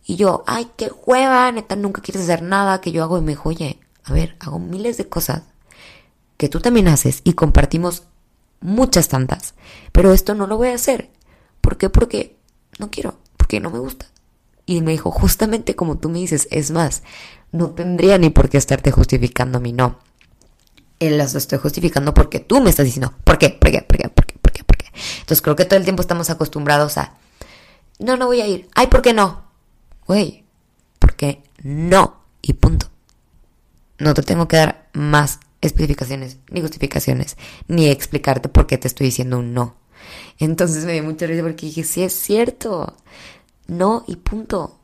Y 0.04 0.16
yo, 0.16 0.42
ay, 0.46 0.68
qué 0.76 0.90
hueva, 1.06 1.52
neta, 1.52 1.76
nunca 1.76 2.02
quieres 2.02 2.22
hacer 2.22 2.42
nada 2.42 2.80
que 2.80 2.92
yo 2.92 3.02
hago. 3.02 3.18
Y 3.18 3.22
me 3.22 3.32
dijo, 3.32 3.50
oye, 3.50 3.78
a 4.04 4.12
ver, 4.12 4.36
hago 4.40 4.58
miles 4.58 4.96
de 4.96 5.08
cosas 5.08 5.42
que 6.36 6.48
tú 6.48 6.60
también 6.60 6.88
haces 6.88 7.20
y 7.24 7.34
compartimos 7.34 8.04
muchas 8.60 9.08
tantas. 9.08 9.54
Pero 9.92 10.12
esto 10.12 10.34
no 10.34 10.46
lo 10.46 10.56
voy 10.56 10.68
a 10.68 10.74
hacer. 10.74 11.10
¿Por 11.60 11.76
qué? 11.76 11.90
Porque 11.90 12.36
no 12.78 12.90
quiero, 12.90 13.18
porque 13.36 13.60
no 13.60 13.70
me 13.70 13.78
gusta. 13.78 14.06
Y 14.66 14.80
me 14.80 14.92
dijo, 14.92 15.10
justamente 15.10 15.76
como 15.76 15.98
tú 15.98 16.08
me 16.08 16.18
dices, 16.18 16.48
es 16.50 16.70
más, 16.70 17.02
no 17.52 17.70
tendría 17.70 18.18
ni 18.18 18.30
por 18.30 18.48
qué 18.48 18.58
estarte 18.58 18.90
justificando 18.90 19.60
mi 19.60 19.72
no 19.72 19.98
las 21.00 21.34
estoy 21.34 21.58
justificando 21.58 22.12
porque 22.14 22.40
tú 22.40 22.60
me 22.60 22.70
estás 22.70 22.86
diciendo, 22.86 23.14
¿por 23.24 23.38
qué? 23.38 23.50
¿Por 23.50 23.70
qué? 23.70 23.82
¿Por 23.82 23.98
qué? 23.98 24.08
¿Por 24.08 24.26
qué? 24.26 24.34
¿Por 24.38 24.52
qué? 24.52 24.64
¿Por 24.64 24.76
qué? 24.76 24.86
Entonces 25.20 25.42
creo 25.42 25.56
que 25.56 25.64
todo 25.64 25.78
el 25.78 25.84
tiempo 25.84 26.02
estamos 26.02 26.30
acostumbrados 26.30 26.98
a, 26.98 27.14
no, 27.98 28.16
no 28.16 28.26
voy 28.26 28.40
a 28.40 28.46
ir. 28.46 28.68
Ay, 28.74 28.88
¿por 28.88 29.02
qué 29.02 29.12
no? 29.12 29.44
Güey, 30.06 30.44
porque 30.98 31.42
no? 31.62 32.22
Y 32.42 32.54
punto. 32.54 32.88
No 33.98 34.14
te 34.14 34.22
tengo 34.22 34.48
que 34.48 34.56
dar 34.56 34.88
más 34.92 35.40
especificaciones, 35.60 36.38
ni 36.50 36.60
justificaciones, 36.60 37.36
ni 37.66 37.88
explicarte 37.88 38.48
por 38.48 38.66
qué 38.66 38.78
te 38.78 38.88
estoy 38.88 39.06
diciendo 39.06 39.38
un 39.38 39.54
no. 39.54 39.76
Entonces 40.38 40.84
me 40.84 40.92
dio 40.92 41.02
mucha 41.02 41.26
risa 41.26 41.42
porque 41.42 41.66
dije, 41.66 41.84
sí 41.84 42.02
es 42.02 42.12
cierto. 42.12 42.96
No 43.66 44.04
y 44.06 44.16
punto. 44.16 44.78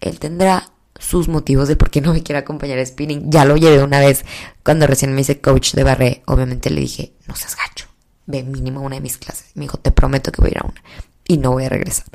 Él 0.00 0.18
tendrá 0.18 0.70
sus 1.00 1.28
motivos 1.28 1.66
de 1.66 1.76
por 1.76 1.90
qué 1.90 2.00
no 2.00 2.12
me 2.12 2.22
quiere 2.22 2.38
acompañar 2.38 2.78
a 2.78 2.86
spinning. 2.86 3.30
Ya 3.30 3.44
lo 3.44 3.56
llevé 3.56 3.82
una 3.82 3.98
vez 3.98 4.24
cuando 4.62 4.86
recién 4.86 5.12
me 5.14 5.22
hice 5.22 5.40
coach 5.40 5.74
de 5.74 5.82
barré. 5.82 6.22
Obviamente 6.26 6.70
le 6.70 6.82
dije, 6.82 7.14
no 7.26 7.34
seas 7.34 7.56
gacho, 7.56 7.86
ve 8.26 8.42
mínimo 8.44 8.82
una 8.82 8.96
de 8.96 9.00
mis 9.00 9.18
clases. 9.18 9.46
Me 9.54 9.62
dijo, 9.62 9.78
te 9.78 9.90
prometo 9.90 10.30
que 10.30 10.42
voy 10.42 10.50
a 10.50 10.52
ir 10.52 10.58
a 10.58 10.66
una. 10.66 10.82
Y 11.26 11.38
no 11.38 11.52
voy 11.52 11.64
a 11.64 11.68
regresar. 11.68 12.06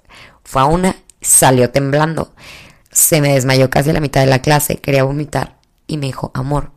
Fue 0.43 0.61
a 0.61 0.65
una, 0.65 0.95
salió 1.19 1.71
temblando. 1.71 2.33
Se 2.91 3.19
me 3.19 3.33
desmayó 3.33 3.69
casi 3.69 3.89
a 3.89 3.93
la 3.93 3.99
mitad 3.99 4.21
de 4.21 4.27
la 4.27 4.41
clase, 4.41 4.77
quería 4.77 5.03
vomitar. 5.03 5.57
Y 5.87 5.97
me 5.97 6.05
dijo, 6.05 6.31
amor, 6.33 6.71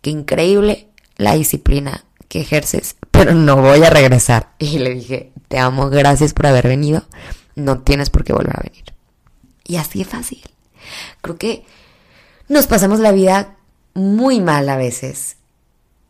qué 0.00 0.10
increíble 0.10 0.88
la 1.16 1.34
disciplina 1.34 2.04
que 2.28 2.40
ejerces, 2.40 2.96
pero 3.10 3.34
no 3.34 3.56
voy 3.56 3.82
a 3.82 3.90
regresar. 3.90 4.52
Y 4.58 4.78
le 4.78 4.94
dije, 4.94 5.32
te 5.48 5.58
amo, 5.58 5.90
gracias 5.90 6.32
por 6.32 6.46
haber 6.46 6.68
venido. 6.68 7.04
No 7.56 7.80
tienes 7.80 8.08
por 8.08 8.24
qué 8.24 8.32
volver 8.32 8.56
a 8.56 8.62
venir. 8.62 8.84
Y 9.66 9.76
así 9.76 10.00
es 10.00 10.08
fácil. 10.08 10.40
Creo 11.22 11.36
que 11.36 11.64
nos 12.48 12.66
pasamos 12.66 13.00
la 13.00 13.12
vida 13.12 13.56
muy 13.94 14.40
mal 14.40 14.68
a 14.68 14.76
veces. 14.76 15.36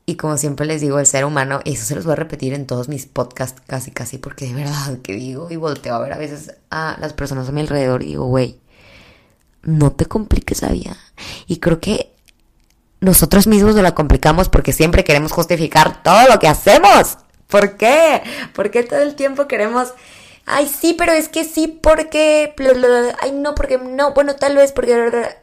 Y 0.07 0.17
como 0.17 0.37
siempre 0.37 0.67
les 0.67 0.81
digo, 0.81 0.99
el 0.99 1.07
ser 1.07 1.25
humano, 1.25 1.61
y 1.65 1.75
eso 1.75 1.85
se 1.85 1.95
los 1.95 2.05
voy 2.05 2.15
a 2.15 2.17
repetir 2.17 2.53
en 2.53 2.67
todos 2.67 2.89
mis 2.89 3.07
podcasts 3.07 3.63
casi 3.67 3.93
casi, 3.93 4.19
porque 4.19 4.47
de 4.47 4.55
verdad 4.55 4.99
que 5.03 5.15
digo 5.15 5.49
y 5.51 5.57
volteo 5.57 5.95
a 5.95 6.01
ver 6.01 6.13
a 6.13 6.19
veces 6.19 6.55
a 6.71 6.97
las 7.01 7.13
personas 7.13 7.49
a 7.49 7.53
mi 7.53 7.61
alrededor 7.61 8.03
y 8.03 8.07
digo, 8.07 8.25
güey, 8.25 8.59
no 9.63 9.93
te 9.93 10.07
compliques 10.07 10.63
la 10.63 10.71
vida. 10.71 10.97
Y 11.47 11.59
creo 11.59 11.79
que 11.79 12.13
nosotros 13.01 13.47
mismos 13.47 13.75
nos 13.75 13.85
la 13.85 13.95
complicamos 13.95 14.49
porque 14.49 14.73
siempre 14.73 15.05
queremos 15.05 15.33
justificar 15.33 16.03
todo 16.03 16.29
lo 16.29 16.39
que 16.39 16.49
hacemos. 16.49 17.19
¿Por 17.47 17.77
qué? 17.77 18.23
¿Por 18.55 18.71
qué 18.71 18.83
todo 18.83 19.03
el 19.03 19.15
tiempo 19.15 19.47
queremos 19.47 19.93
ay, 20.47 20.69
sí, 20.69 20.95
pero 20.97 21.13
es 21.13 21.29
que 21.29 21.45
sí, 21.45 21.69
porque, 21.69 22.55
ay, 23.21 23.33
no, 23.33 23.55
porque 23.55 23.79
no, 23.79 24.13
bueno, 24.15 24.37
tal 24.37 24.57
vez 24.57 24.73
porque, 24.73 25.37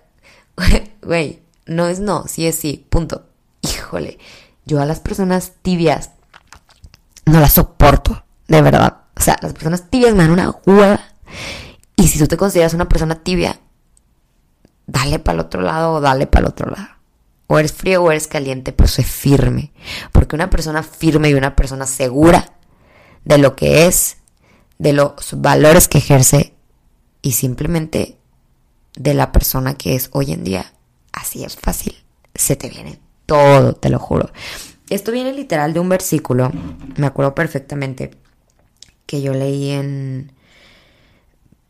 güey, 1.02 1.42
no 1.66 1.88
es 1.88 2.00
no, 2.00 2.26
sí 2.28 2.48
es 2.48 2.56
sí, 2.56 2.86
punto. 2.90 3.26
Híjole, 3.62 4.18
yo 4.66 4.82
a 4.82 4.86
las 4.86 5.00
personas 5.00 5.54
tibias 5.62 6.12
no 7.26 7.40
las 7.40 7.54
soporto, 7.54 8.24
de 8.48 8.62
verdad. 8.62 8.98
O 9.16 9.22
sea, 9.22 9.38
las 9.42 9.54
personas 9.54 9.90
tibias 9.90 10.14
me 10.14 10.24
dan 10.24 10.32
una 10.32 10.52
hueva. 10.66 11.02
Y 11.96 12.08
si 12.08 12.20
tú 12.20 12.28
te 12.28 12.38
consideras 12.38 12.74
una 12.74 12.88
persona 12.88 13.16
tibia, 13.16 13.60
dale 14.86 15.20
para 15.20 15.36
el 15.36 15.40
otro 15.42 15.62
lado 15.62 15.94
o 15.94 16.02
dale 16.02 16.28
para 16.28 16.46
el 16.46 16.52
otro 16.52 16.70
lado. 16.70 16.88
O 17.48 17.60
eres 17.60 17.74
frío 17.74 18.04
o 18.04 18.12
eres 18.12 18.28
caliente, 18.28 18.72
pero 18.72 18.88
sé 18.88 19.04
firme. 19.04 19.72
Porque 20.12 20.36
una 20.36 20.50
persona 20.50 20.84
firme 20.84 21.30
y 21.30 21.34
una 21.34 21.56
persona 21.56 21.86
segura 21.86 22.54
de 23.26 23.38
lo 23.38 23.56
que 23.56 23.88
es 23.88 24.18
de 24.78 24.94
los 24.94 25.42
valores 25.42 25.88
que 25.88 25.98
ejerce 25.98 26.54
y 27.22 27.32
simplemente 27.34 28.18
de 28.96 29.14
la 29.14 29.32
persona 29.32 29.76
que 29.76 29.96
es 29.96 30.10
hoy 30.12 30.32
en 30.32 30.44
día. 30.44 30.74
Así 31.12 31.44
es 31.44 31.56
fácil. 31.56 31.96
Se 32.36 32.56
te 32.56 32.70
viene 32.70 33.00
todo, 33.26 33.74
te 33.74 33.90
lo 33.90 34.00
juro. 34.00 34.32
Esto 34.90 35.12
viene 35.12 35.34
literal 35.34 35.74
de 35.74 35.80
un 35.80 35.90
versículo, 35.90 36.52
me 36.96 37.08
acuerdo 37.08 37.36
perfectamente, 37.36 38.12
que 39.06 39.22
yo 39.22 39.34
leí 39.34 39.72
en, 39.72 40.32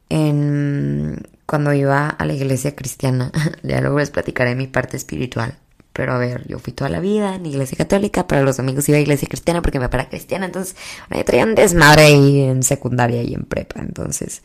en 0.09 1.27
cuando 1.47 1.73
iba 1.73 2.09
a 2.09 2.25
la 2.25 2.33
iglesia 2.33 2.75
cristiana. 2.75 3.31
ya 3.63 3.81
luego 3.81 3.99
les 3.99 4.11
platicaré 4.11 4.55
mi 4.55 4.67
parte 4.67 4.97
espiritual. 4.97 5.57
Pero 5.97 6.13
a 6.13 6.19
ver, 6.19 6.47
yo 6.47 6.59
fui 6.59 6.73
toda 6.73 6.91
la 6.91 6.99
vida 6.99 7.33
en 7.33 7.47
iglesia 7.47 7.75
católica, 7.75 8.27
para 8.27 8.43
los 8.43 8.59
amigos 8.59 8.87
iba 8.87 8.99
a 8.99 9.01
iglesia 9.01 9.27
cristiana 9.27 9.63
porque 9.63 9.79
me 9.79 9.89
para 9.89 10.07
cristiana, 10.07 10.45
entonces 10.45 10.75
me 11.09 11.23
traían 11.23 11.55
desmadre 11.55 12.03
ahí 12.03 12.41
en 12.41 12.61
secundaria 12.61 13.23
y 13.23 13.33
en 13.33 13.45
prepa, 13.45 13.79
entonces 13.79 14.43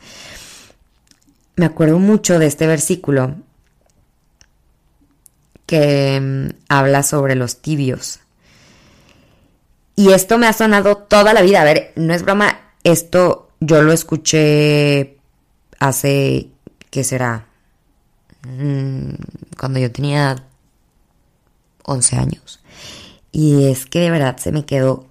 me 1.55 1.67
acuerdo 1.67 1.99
mucho 1.99 2.39
de 2.39 2.47
este 2.47 2.65
versículo 2.65 3.35
que 5.67 6.19
mm, 6.19 6.55
habla 6.69 7.03
sobre 7.03 7.35
los 7.35 7.61
tibios. 7.61 8.21
Y 9.95 10.09
esto 10.09 10.39
me 10.39 10.47
ha 10.47 10.53
sonado 10.53 10.97
toda 10.97 11.35
la 11.35 11.43
vida, 11.43 11.61
a 11.61 11.65
ver, 11.65 11.93
no 11.95 12.15
es 12.15 12.23
broma, 12.23 12.61
esto 12.83 13.51
yo 13.59 13.83
lo 13.83 13.93
escuché 13.93 15.17
hace, 15.77 16.47
¿qué 16.89 17.03
será? 17.03 17.45
Mm, 18.41 19.13
cuando 19.55 19.77
yo 19.77 19.91
tenía 19.91 20.47
11 21.83 22.17
años. 22.17 22.59
Y 23.31 23.65
es 23.65 23.85
que 23.85 23.99
de 23.99 24.11
verdad 24.11 24.37
se 24.37 24.51
me 24.51 24.65
quedó 24.65 25.07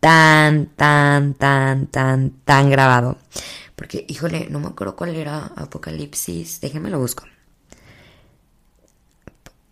tan, 0.00 0.66
tan, 0.66 1.34
tan, 1.34 1.86
tan, 1.86 2.30
tan 2.44 2.70
grabado. 2.70 3.16
Porque, 3.74 4.04
híjole, 4.08 4.48
no 4.50 4.60
me 4.60 4.68
acuerdo 4.68 4.96
cuál 4.96 5.14
era 5.16 5.52
Apocalipsis. 5.56 6.60
Déjenme 6.60 6.90
lo 6.90 6.98
busco. 6.98 7.24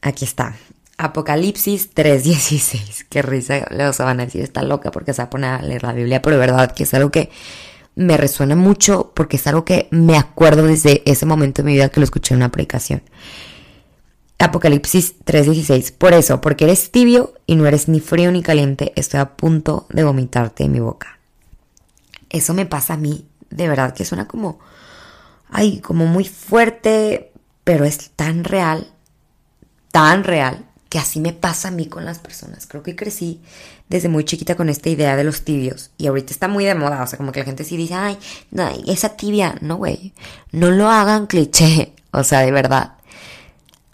Aquí 0.00 0.24
está. 0.24 0.56
Apocalipsis 0.98 1.94
3.16. 1.94 3.06
Qué 3.08 3.22
risa. 3.22 3.66
Luego 3.70 3.92
se 3.92 4.02
van 4.02 4.20
a 4.20 4.24
decir, 4.24 4.42
está 4.42 4.62
loca 4.62 4.90
porque 4.90 5.12
se 5.12 5.22
va 5.22 5.26
a 5.26 5.30
poner 5.30 5.50
a 5.50 5.62
leer 5.62 5.82
la 5.82 5.92
Biblia. 5.92 6.22
Pero 6.22 6.36
de 6.36 6.40
verdad 6.40 6.72
que 6.72 6.82
es 6.82 6.94
algo 6.94 7.10
que 7.10 7.30
me 7.94 8.16
resuena 8.16 8.56
mucho 8.56 9.12
porque 9.14 9.36
es 9.36 9.46
algo 9.46 9.64
que 9.64 9.88
me 9.90 10.16
acuerdo 10.16 10.64
desde 10.64 11.02
ese 11.10 11.26
momento 11.26 11.62
de 11.62 11.66
mi 11.66 11.74
vida 11.74 11.88
que 11.88 12.00
lo 12.00 12.04
escuché 12.04 12.34
en 12.34 12.38
una 12.38 12.50
predicación. 12.50 13.02
Apocalipsis 14.42 15.14
3:16. 15.24 15.92
Por 15.92 16.14
eso, 16.14 16.40
porque 16.40 16.64
eres 16.64 16.90
tibio 16.90 17.32
y 17.46 17.54
no 17.54 17.64
eres 17.64 17.86
ni 17.86 18.00
frío 18.00 18.32
ni 18.32 18.42
caliente, 18.42 18.92
estoy 18.96 19.20
a 19.20 19.36
punto 19.36 19.86
de 19.90 20.02
vomitarte 20.02 20.64
en 20.64 20.72
mi 20.72 20.80
boca. 20.80 21.20
Eso 22.28 22.52
me 22.52 22.66
pasa 22.66 22.94
a 22.94 22.96
mí, 22.96 23.24
de 23.50 23.68
verdad 23.68 23.94
que 23.94 24.04
suena 24.04 24.26
como, 24.26 24.58
ay, 25.48 25.78
como 25.78 26.06
muy 26.06 26.24
fuerte, 26.24 27.30
pero 27.62 27.84
es 27.84 28.10
tan 28.16 28.42
real, 28.42 28.88
tan 29.92 30.24
real, 30.24 30.66
que 30.88 30.98
así 30.98 31.20
me 31.20 31.32
pasa 31.32 31.68
a 31.68 31.70
mí 31.70 31.86
con 31.86 32.04
las 32.04 32.18
personas. 32.18 32.66
Creo 32.66 32.82
que 32.82 32.96
crecí 32.96 33.40
desde 33.88 34.08
muy 34.08 34.24
chiquita 34.24 34.56
con 34.56 34.68
esta 34.68 34.88
idea 34.88 35.14
de 35.14 35.22
los 35.22 35.42
tibios 35.42 35.92
y 35.98 36.08
ahorita 36.08 36.32
está 36.32 36.48
muy 36.48 36.64
de 36.64 36.74
moda, 36.74 37.00
o 37.04 37.06
sea, 37.06 37.16
como 37.16 37.30
que 37.30 37.38
la 37.38 37.46
gente 37.46 37.62
sí 37.62 37.76
dice, 37.76 37.94
ay, 37.94 38.18
no, 38.50 38.68
esa 38.88 39.10
tibia, 39.10 39.54
no, 39.60 39.76
güey, 39.76 40.12
no 40.50 40.72
lo 40.72 40.90
hagan 40.90 41.28
cliché, 41.28 41.92
o 42.10 42.24
sea, 42.24 42.40
de 42.40 42.50
verdad 42.50 42.94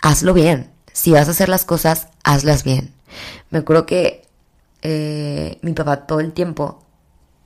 hazlo 0.00 0.34
bien. 0.34 0.70
Si 0.92 1.12
vas 1.12 1.28
a 1.28 1.32
hacer 1.32 1.48
las 1.48 1.64
cosas, 1.64 2.08
hazlas 2.24 2.64
bien. 2.64 2.92
Me 3.50 3.61
acuerdo 3.61 3.87
que 3.87 4.26
eh, 4.82 5.58
mi 5.62 5.72
papá 5.72 6.06
todo 6.06 6.20
el 6.20 6.32
tiempo 6.32 6.84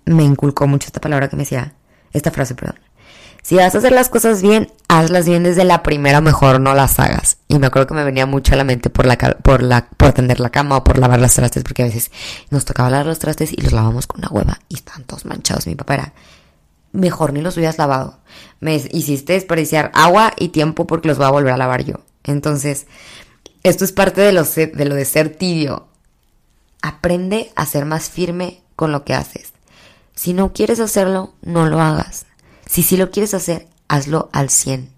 me 0.05 0.23
inculcó 0.23 0.67
mucho 0.67 0.87
esta 0.87 1.01
palabra 1.01 1.29
que 1.29 1.37
me 1.37 1.43
decía, 1.43 1.75
esta 2.13 2.31
frase, 2.31 2.55
perdón. 2.55 2.79
Si 3.43 3.57
vas 3.57 3.75
a 3.75 3.79
hacer 3.79 3.91
las 3.91 4.09
cosas 4.09 4.41
bien, 4.41 4.73
hazlas 4.87 5.27
bien 5.27 5.43
desde 5.43 5.65
la 5.65 5.83
primera, 5.83 6.21
mejor 6.21 6.61
no 6.61 6.75
las 6.75 7.01
hagas. 7.01 7.39
Y 7.49 7.59
me 7.59 7.67
acuerdo 7.67 7.89
que 7.89 7.95
me 7.95 8.05
venía 8.05 8.25
mucho 8.25 8.55
a 8.55 8.57
la 8.57 8.63
mente 8.63 8.89
por 8.89 9.05
la, 9.05 9.17
por 9.17 9.63
la, 9.63 9.89
por 9.97 10.13
tender 10.13 10.39
la 10.39 10.51
cama 10.51 10.77
o 10.77 10.85
por 10.85 10.99
lavar 10.99 11.21
los 11.21 11.35
trastes, 11.35 11.65
porque 11.65 11.83
a 11.83 11.87
veces 11.87 12.13
nos 12.51 12.65
tocaba 12.65 12.89
lavar 12.89 13.07
los 13.07 13.19
trastes 13.19 13.53
y 13.53 13.57
los 13.61 13.73
lavamos 13.73 14.07
con 14.07 14.21
una 14.21 14.29
hueva 14.29 14.61
y 14.69 14.77
estaban 14.77 15.03
todos 15.05 15.25
manchados. 15.25 15.67
Mi 15.67 15.75
papá 15.75 15.95
era, 15.95 16.13
mejor 16.93 17.33
ni 17.33 17.41
los 17.41 17.57
hubieras 17.57 17.79
lavado. 17.79 18.21
Me 18.61 18.77
hiciste 18.77 19.33
desperdiciar 19.33 19.91
agua 19.93 20.35
y 20.39 20.49
tiempo 20.51 20.87
porque 20.87 21.09
los 21.09 21.19
voy 21.19 21.27
a 21.27 21.31
volver 21.31 21.53
a 21.53 21.57
lavar 21.57 21.85
yo. 21.85 21.97
Entonces, 22.25 22.87
esto 23.63 23.85
es 23.85 23.93
parte 23.93 24.21
de 24.21 24.33
lo, 24.33 24.45
de 24.45 25.05
ser 25.05 25.37
tibio. 25.37 25.87
Aprende 26.83 27.53
a 27.55 27.65
ser 27.65 27.85
más 27.85 28.11
firme 28.11 28.61
con 28.75 28.91
lo 28.91 29.05
que 29.05 29.15
haces. 29.15 29.53
Si 30.15 30.33
no 30.33 30.53
quieres 30.53 30.81
hacerlo, 30.81 31.35
no 31.43 31.67
lo 31.67 31.81
hagas. 31.81 32.27
Si 32.67 32.83
sí 32.83 32.97
lo 32.97 33.11
quieres 33.11 33.35
hacer, 33.35 33.69
hazlo 33.87 34.31
al 34.33 34.51
100. 34.51 34.91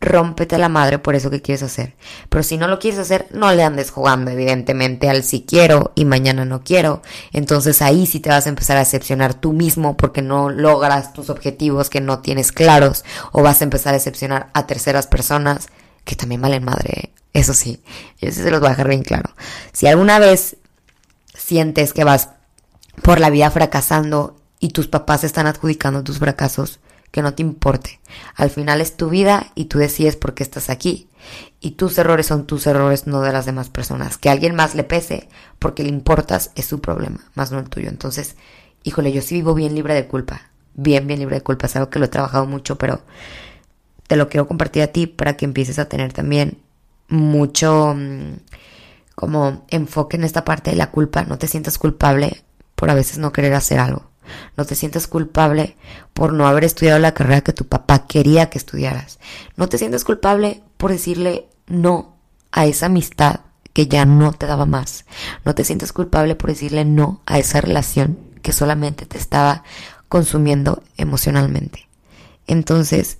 Rómpete 0.00 0.56
la 0.58 0.68
madre 0.68 0.98
por 1.00 1.16
eso 1.16 1.30
que 1.30 1.42
quieres 1.42 1.64
hacer. 1.64 1.94
Pero 2.28 2.44
si 2.44 2.58
no 2.58 2.68
lo 2.68 2.78
quieres 2.78 3.00
hacer, 3.00 3.26
no 3.32 3.52
le 3.52 3.64
andes 3.64 3.90
jugando, 3.90 4.30
evidentemente, 4.30 5.08
al 5.08 5.24
si 5.24 5.42
quiero 5.42 5.90
y 5.96 6.04
mañana 6.04 6.44
no 6.44 6.62
quiero. 6.62 7.02
Entonces 7.32 7.82
ahí 7.82 8.06
sí 8.06 8.20
te 8.20 8.28
vas 8.28 8.46
a 8.46 8.50
empezar 8.50 8.76
a 8.76 8.80
decepcionar 8.80 9.34
tú 9.34 9.52
mismo 9.52 9.96
porque 9.96 10.22
no 10.22 10.48
logras 10.50 11.12
tus 11.12 11.28
objetivos 11.28 11.90
que 11.90 12.00
no 12.00 12.20
tienes 12.20 12.52
claros. 12.52 13.04
O 13.32 13.42
vas 13.42 13.62
a 13.62 13.64
empezar 13.64 13.94
a 13.94 13.98
decepcionar 13.98 14.50
a 14.52 14.66
terceras 14.66 15.08
personas 15.08 15.68
que 16.06 16.16
también 16.16 16.40
valen 16.40 16.64
madre. 16.64 17.12
Eso 17.34 17.52
sí, 17.52 17.82
eso 18.18 18.42
se 18.42 18.50
los 18.50 18.60
voy 18.60 18.68
a 18.68 18.70
dejar 18.70 18.88
bien 18.88 19.02
claro. 19.02 19.34
Si 19.72 19.86
alguna 19.86 20.18
vez 20.18 20.56
sientes 21.34 21.92
que 21.92 22.04
vas 22.04 22.30
por 23.02 23.20
la 23.20 23.28
vida 23.28 23.50
fracasando 23.50 24.36
y 24.58 24.70
tus 24.70 24.86
papás 24.86 25.22
están 25.22 25.46
adjudicando 25.46 26.02
tus 26.02 26.18
fracasos, 26.18 26.80
que 27.10 27.22
no 27.22 27.34
te 27.34 27.42
importe. 27.42 28.00
Al 28.34 28.50
final 28.50 28.80
es 28.80 28.96
tu 28.96 29.10
vida 29.10 29.52
y 29.54 29.66
tú 29.66 29.78
decides 29.78 30.16
por 30.16 30.34
qué 30.34 30.42
estás 30.42 30.70
aquí. 30.70 31.08
Y 31.60 31.72
tus 31.72 31.98
errores 31.98 32.26
son 32.26 32.46
tus 32.46 32.66
errores, 32.66 33.06
no 33.06 33.20
de 33.20 33.32
las 33.32 33.46
demás 33.46 33.68
personas. 33.68 34.16
Que 34.16 34.28
a 34.28 34.32
alguien 34.32 34.54
más 34.54 34.74
le 34.74 34.84
pese 34.84 35.28
porque 35.58 35.82
le 35.82 35.88
importas 35.88 36.52
es 36.54 36.66
su 36.66 36.80
problema, 36.80 37.18
más 37.34 37.52
no 37.52 37.58
el 37.58 37.68
tuyo. 37.68 37.88
Entonces, 37.88 38.36
híjole, 38.82 39.12
yo 39.12 39.22
sí 39.22 39.36
vivo 39.36 39.54
bien 39.54 39.74
libre 39.74 39.94
de 39.94 40.06
culpa. 40.06 40.50
Bien, 40.74 41.06
bien 41.06 41.20
libre 41.20 41.36
de 41.36 41.42
culpa. 41.42 41.66
Es 41.66 41.76
algo 41.76 41.90
que 41.90 41.98
lo 41.98 42.04
he 42.04 42.08
trabajado 42.08 42.46
mucho, 42.46 42.76
pero 42.76 43.02
te 44.06 44.16
lo 44.16 44.28
quiero 44.28 44.46
compartir 44.46 44.82
a 44.82 44.88
ti 44.88 45.06
para 45.06 45.36
que 45.36 45.44
empieces 45.44 45.78
a 45.78 45.88
tener 45.88 46.12
también 46.12 46.58
mucho 47.08 47.94
mm, 47.96 48.38
como 49.14 49.64
enfoque 49.68 50.16
en 50.16 50.24
esta 50.24 50.44
parte 50.44 50.70
de 50.70 50.76
la 50.76 50.90
culpa. 50.90 51.24
No 51.24 51.38
te 51.38 51.46
sientas 51.48 51.78
culpable 51.78 52.42
por 52.74 52.90
a 52.90 52.94
veces 52.94 53.18
no 53.18 53.32
querer 53.32 53.54
hacer 53.54 53.78
algo. 53.78 54.10
No 54.56 54.64
te 54.64 54.74
sientas 54.74 55.06
culpable 55.06 55.76
por 56.12 56.32
no 56.32 56.46
haber 56.46 56.64
estudiado 56.64 56.98
la 56.98 57.14
carrera 57.14 57.42
que 57.42 57.52
tu 57.52 57.66
papá 57.66 58.06
quería 58.06 58.50
que 58.50 58.58
estudiaras. 58.58 59.18
No 59.56 59.68
te 59.68 59.78
sientas 59.78 60.04
culpable 60.04 60.62
por 60.76 60.90
decirle 60.90 61.46
no 61.66 62.16
a 62.52 62.66
esa 62.66 62.86
amistad 62.86 63.40
que 63.72 63.86
ya 63.86 64.04
no 64.04 64.32
te 64.32 64.46
daba 64.46 64.66
más. 64.66 65.04
No 65.44 65.54
te 65.54 65.64
sientas 65.64 65.92
culpable 65.92 66.34
por 66.34 66.50
decirle 66.50 66.84
no 66.84 67.20
a 67.26 67.38
esa 67.38 67.60
relación 67.60 68.18
que 68.42 68.52
solamente 68.52 69.06
te 69.06 69.18
estaba 69.18 69.64
consumiendo 70.08 70.82
emocionalmente. 70.96 71.88
Entonces, 72.46 73.18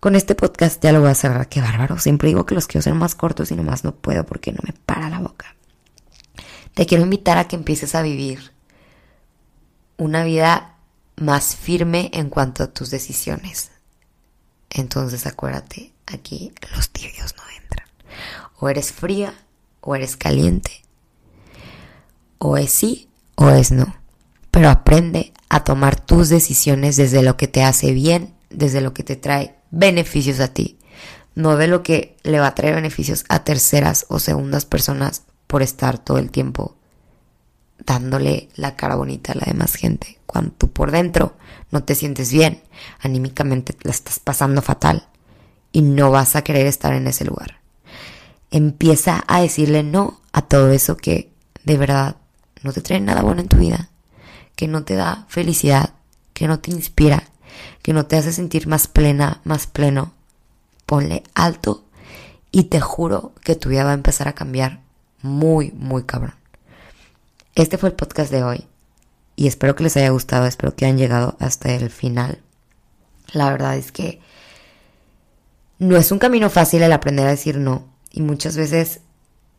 con 0.00 0.16
este 0.16 0.34
podcast 0.34 0.82
ya 0.82 0.92
lo 0.92 1.02
voy 1.02 1.10
a 1.10 1.14
cerrar. 1.14 1.48
Qué 1.48 1.60
bárbaro. 1.60 1.98
Siempre 1.98 2.28
digo 2.28 2.46
que 2.46 2.54
los 2.54 2.66
quiero 2.66 2.82
ser 2.82 2.94
más 2.94 3.14
cortos 3.14 3.50
y 3.50 3.56
nomás 3.56 3.84
no 3.84 3.94
puedo 3.94 4.24
porque 4.24 4.50
no 4.50 4.58
me 4.66 4.72
para 4.72 5.10
la 5.10 5.20
boca. 5.20 5.54
Te 6.74 6.86
quiero 6.86 7.04
invitar 7.04 7.36
a 7.36 7.46
que 7.46 7.56
empieces 7.56 7.94
a 7.94 8.02
vivir 8.02 8.52
una 9.98 10.24
vida 10.24 10.76
más 11.16 11.54
firme 11.54 12.10
en 12.14 12.30
cuanto 12.30 12.64
a 12.64 12.68
tus 12.68 12.90
decisiones. 12.90 13.72
Entonces 14.70 15.26
acuérdate, 15.26 15.92
aquí 16.06 16.52
los 16.74 16.88
tibios 16.88 17.34
no 17.36 17.42
entran. 17.62 17.86
O 18.58 18.70
eres 18.70 18.92
fría 18.92 19.34
o 19.82 19.94
eres 19.94 20.16
caliente. 20.16 20.82
O 22.38 22.56
es 22.56 22.70
sí 22.70 23.10
o 23.34 23.50
es 23.50 23.70
no. 23.70 23.94
Pero 24.50 24.70
aprende 24.70 25.34
a 25.50 25.62
tomar 25.62 26.00
tus 26.00 26.30
decisiones 26.30 26.96
desde 26.96 27.22
lo 27.22 27.36
que 27.36 27.48
te 27.48 27.62
hace 27.62 27.92
bien, 27.92 28.34
desde 28.48 28.80
lo 28.80 28.94
que 28.94 29.02
te 29.02 29.16
trae 29.16 29.59
beneficios 29.70 30.40
a 30.40 30.48
ti. 30.48 30.78
No 31.34 31.56
de 31.56 31.68
lo 31.68 31.82
que 31.82 32.16
le 32.22 32.40
va 32.40 32.48
a 32.48 32.54
traer 32.54 32.74
beneficios 32.74 33.24
a 33.28 33.44
terceras 33.44 34.06
o 34.08 34.18
segundas 34.18 34.64
personas 34.64 35.22
por 35.46 35.62
estar 35.62 35.98
todo 35.98 36.18
el 36.18 36.30
tiempo 36.30 36.76
dándole 37.84 38.48
la 38.56 38.76
cara 38.76 38.94
bonita 38.94 39.32
a 39.32 39.36
la 39.36 39.46
demás 39.46 39.74
gente, 39.74 40.18
cuando 40.26 40.52
tú 40.52 40.70
por 40.70 40.90
dentro 40.90 41.36
no 41.70 41.82
te 41.82 41.94
sientes 41.94 42.32
bien, 42.32 42.62
anímicamente 43.00 43.74
la 43.82 43.90
estás 43.90 44.18
pasando 44.18 44.62
fatal 44.62 45.08
y 45.72 45.82
no 45.82 46.10
vas 46.10 46.36
a 46.36 46.42
querer 46.42 46.66
estar 46.66 46.92
en 46.92 47.06
ese 47.06 47.24
lugar. 47.24 47.60
Empieza 48.50 49.24
a 49.28 49.40
decirle 49.40 49.82
no 49.82 50.20
a 50.32 50.42
todo 50.42 50.70
eso 50.70 50.96
que 50.96 51.32
de 51.64 51.76
verdad 51.76 52.16
no 52.62 52.72
te 52.72 52.80
trae 52.80 53.00
nada 53.00 53.22
bueno 53.22 53.40
en 53.40 53.48
tu 53.48 53.56
vida, 53.56 53.90
que 54.56 54.68
no 54.68 54.84
te 54.84 54.94
da 54.94 55.24
felicidad, 55.28 55.94
que 56.34 56.48
no 56.48 56.58
te 56.58 56.70
inspira, 56.70 57.24
que 57.82 57.92
no 57.92 58.06
te 58.06 58.16
hace 58.16 58.32
sentir 58.32 58.66
más 58.66 58.86
plena, 58.86 59.40
más 59.44 59.66
pleno. 59.66 60.12
Ponle 60.86 61.22
alto 61.34 61.84
y 62.50 62.64
te 62.64 62.80
juro 62.80 63.32
que 63.42 63.56
tu 63.56 63.68
vida 63.68 63.84
va 63.84 63.90
a 63.90 63.94
empezar 63.94 64.28
a 64.28 64.34
cambiar 64.34 64.80
muy, 65.22 65.72
muy 65.72 66.04
cabrón. 66.04 66.34
Este 67.54 67.78
fue 67.78 67.90
el 67.90 67.94
podcast 67.94 68.30
de 68.30 68.42
hoy 68.42 68.66
y 69.36 69.46
espero 69.46 69.74
que 69.74 69.84
les 69.84 69.96
haya 69.96 70.10
gustado, 70.10 70.46
espero 70.46 70.74
que 70.74 70.84
hayan 70.84 70.98
llegado 70.98 71.36
hasta 71.40 71.72
el 71.72 71.90
final. 71.90 72.40
La 73.32 73.50
verdad 73.50 73.76
es 73.76 73.92
que 73.92 74.20
no 75.78 75.96
es 75.96 76.12
un 76.12 76.18
camino 76.18 76.50
fácil 76.50 76.82
el 76.82 76.92
aprender 76.92 77.26
a 77.26 77.30
decir 77.30 77.58
no 77.58 77.88
y 78.10 78.22
muchas 78.22 78.56
veces 78.56 79.00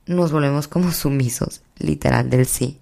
nos 0.05 0.31
volvemos 0.31 0.67
como 0.67 0.91
sumisos, 0.91 1.61
literal, 1.77 2.29
del 2.29 2.45
sí. 2.45 2.79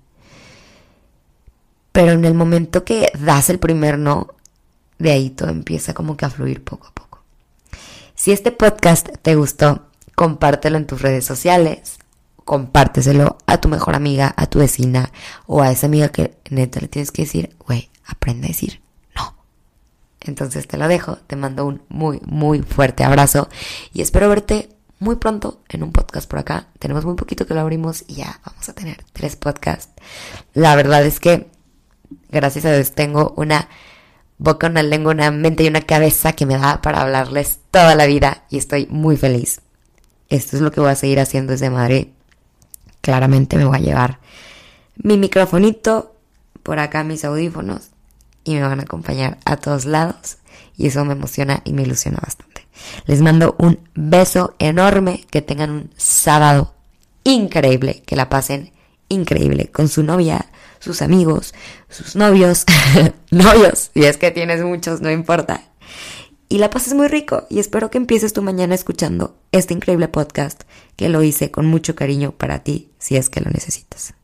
Pero 1.91 2.12
en 2.12 2.26
el 2.26 2.34
momento 2.34 2.84
que 2.84 3.12
das 3.17 3.50
el 3.50 3.60
primer 3.60 3.98
no, 3.98 4.28
de 5.00 5.12
ahí 5.12 5.30
todo 5.30 5.50
empieza 5.50 5.94
como 5.94 6.16
que 6.16 6.26
a 6.26 6.30
fluir 6.30 6.64
poco 6.64 6.88
a 6.88 6.94
poco. 6.94 7.24
Si 8.14 8.32
este 8.32 8.52
podcast 8.52 9.08
te 9.22 9.36
gustó, 9.36 9.88
compártelo 10.14 10.78
en 10.78 10.86
tus 10.86 11.02
redes 11.02 11.26
sociales, 11.26 11.98
compárteselo 12.44 13.38
a 13.46 13.62
tu 13.62 13.70
mejor 13.70 13.96
amiga, 13.96 14.34
a 14.36 14.48
tu 14.48 14.60
vecina 14.60 15.12
o 15.48 15.62
a 15.62 15.72
esa 15.72 15.88
amiga 15.88 16.10
que 16.10 16.36
neta 16.50 16.82
le 16.82 16.90
tienes 16.90 17.12
que 17.12 17.22
decir, 17.22 17.56
güey, 17.66 17.90
aprende 18.06 18.48
a 18.48 18.50
decir 18.50 18.82
no. 19.16 19.36
Entonces 20.20 20.68
te 20.68 20.78
lo 20.78 20.88
dejo, 20.88 21.16
te 21.16 21.38
mando 21.38 21.66
un 21.66 21.82
muy, 21.88 22.20
muy 22.26 22.62
fuerte 22.62 23.04
abrazo 23.04 23.48
y 23.94 24.02
espero 24.02 24.28
verte 24.28 24.70
muy 25.00 25.16
pronto 25.16 25.62
en 25.70 25.84
un 25.84 25.94
podcast 25.94 26.30
por 26.30 26.40
acá. 26.40 26.68
Tenemos 26.78 27.06
muy 27.06 27.16
poquito 27.16 27.46
que 27.48 27.54
lo 27.54 27.62
abrimos 27.62 28.04
y 28.08 28.16
ya 28.16 28.42
vamos 28.46 28.68
a 28.68 28.74
tener 28.74 29.06
tres 29.14 29.38
podcasts. 29.38 29.94
La 30.54 30.76
verdad 30.76 31.06
es 31.06 31.20
que, 31.20 31.50
gracias 32.30 32.66
a 32.66 32.74
Dios, 32.74 32.92
tengo 32.92 33.34
una 33.38 33.70
boca, 34.39 34.67
una 34.67 34.82
lengua, 34.82 35.13
una 35.13 35.30
mente 35.30 35.63
y 35.63 35.67
una 35.67 35.82
cabeza 35.82 36.34
que 36.34 36.47
me 36.47 36.58
da 36.58 36.82
para 36.82 37.02
hablarles 37.02 37.60
toda 37.69 37.93
la 37.93 38.08
vida 38.08 38.45
y 38.49 38.58
estoy 38.58 38.88
muy 38.89 39.15
feliz. 39.15 39.62
Esto 40.30 40.56
es 40.56 40.62
lo 40.63 40.71
que 40.71 40.82
voy 40.82 40.89
a 40.89 40.95
seguir 40.95 41.19
haciendo 41.19 41.52
desde 41.52 41.69
Madrid 41.69 42.08
claramente 43.02 43.58
me 43.58 43.65
voy 43.65 43.78
a 43.78 43.82
llevar 43.82 44.19
mi 45.02 45.17
microfonito, 45.17 46.15
por 46.63 46.80
acá 46.80 47.04
mis 47.04 47.23
audífonos 47.23 47.89
y 48.43 48.56
me 48.56 48.62
van 48.62 48.80
a 48.80 48.84
acompañar 48.84 49.38
a 49.45 49.58
todos 49.58 49.86
lados 49.86 50.38
y 50.78 50.88
eso 50.88 51.06
me 51.06 51.13
emociona 51.13 51.62
y 51.63 51.73
me 51.73 51.84
ilusiona 51.84 52.19
bastante. 52.21 52.67
Les 53.06 53.21
mando 53.21 53.56
un 53.58 53.80
beso 53.95 54.56
enorme, 54.60 55.25
que 55.32 55.41
tengan 55.41 55.71
un 55.71 55.89
sábado 55.97 56.75
increíble, 57.23 58.04
que 58.06 58.15
la 58.15 58.30
pasen 58.30 58.71
increíble 59.08 59.71
con 59.71 59.88
su 59.88 60.04
novia, 60.04 60.45
sus 60.80 61.02
amigos, 61.02 61.54
sus 61.89 62.15
novios, 62.15 62.65
novios, 63.32 63.92
y 63.94 64.06
es 64.06 64.18
que 64.18 64.32
tienes 64.32 64.63
muchos, 64.63 65.02
no 65.02 65.12
importa. 65.12 65.62
Y 66.52 66.58
la 66.58 66.72
pases 66.72 66.96
muy 66.96 67.08
rico 67.08 67.46
y 67.50 67.60
espero 67.60 67.92
que 67.92 68.00
empieces 68.00 68.34
tu 68.34 68.42
mañana 68.42 68.74
escuchando 68.74 69.38
este 69.52 69.76
increíble 69.76 70.08
podcast 70.08 70.63
que 70.96 71.08
lo 71.08 71.22
hice 71.22 71.52
con 71.52 71.68
mucho 71.68 71.94
cariño 71.94 72.32
para 72.32 72.63
ti 72.63 72.89
si 72.98 73.18
es 73.18 73.30
que 73.30 73.42
lo 73.42 73.52
necesitas. 73.52 74.15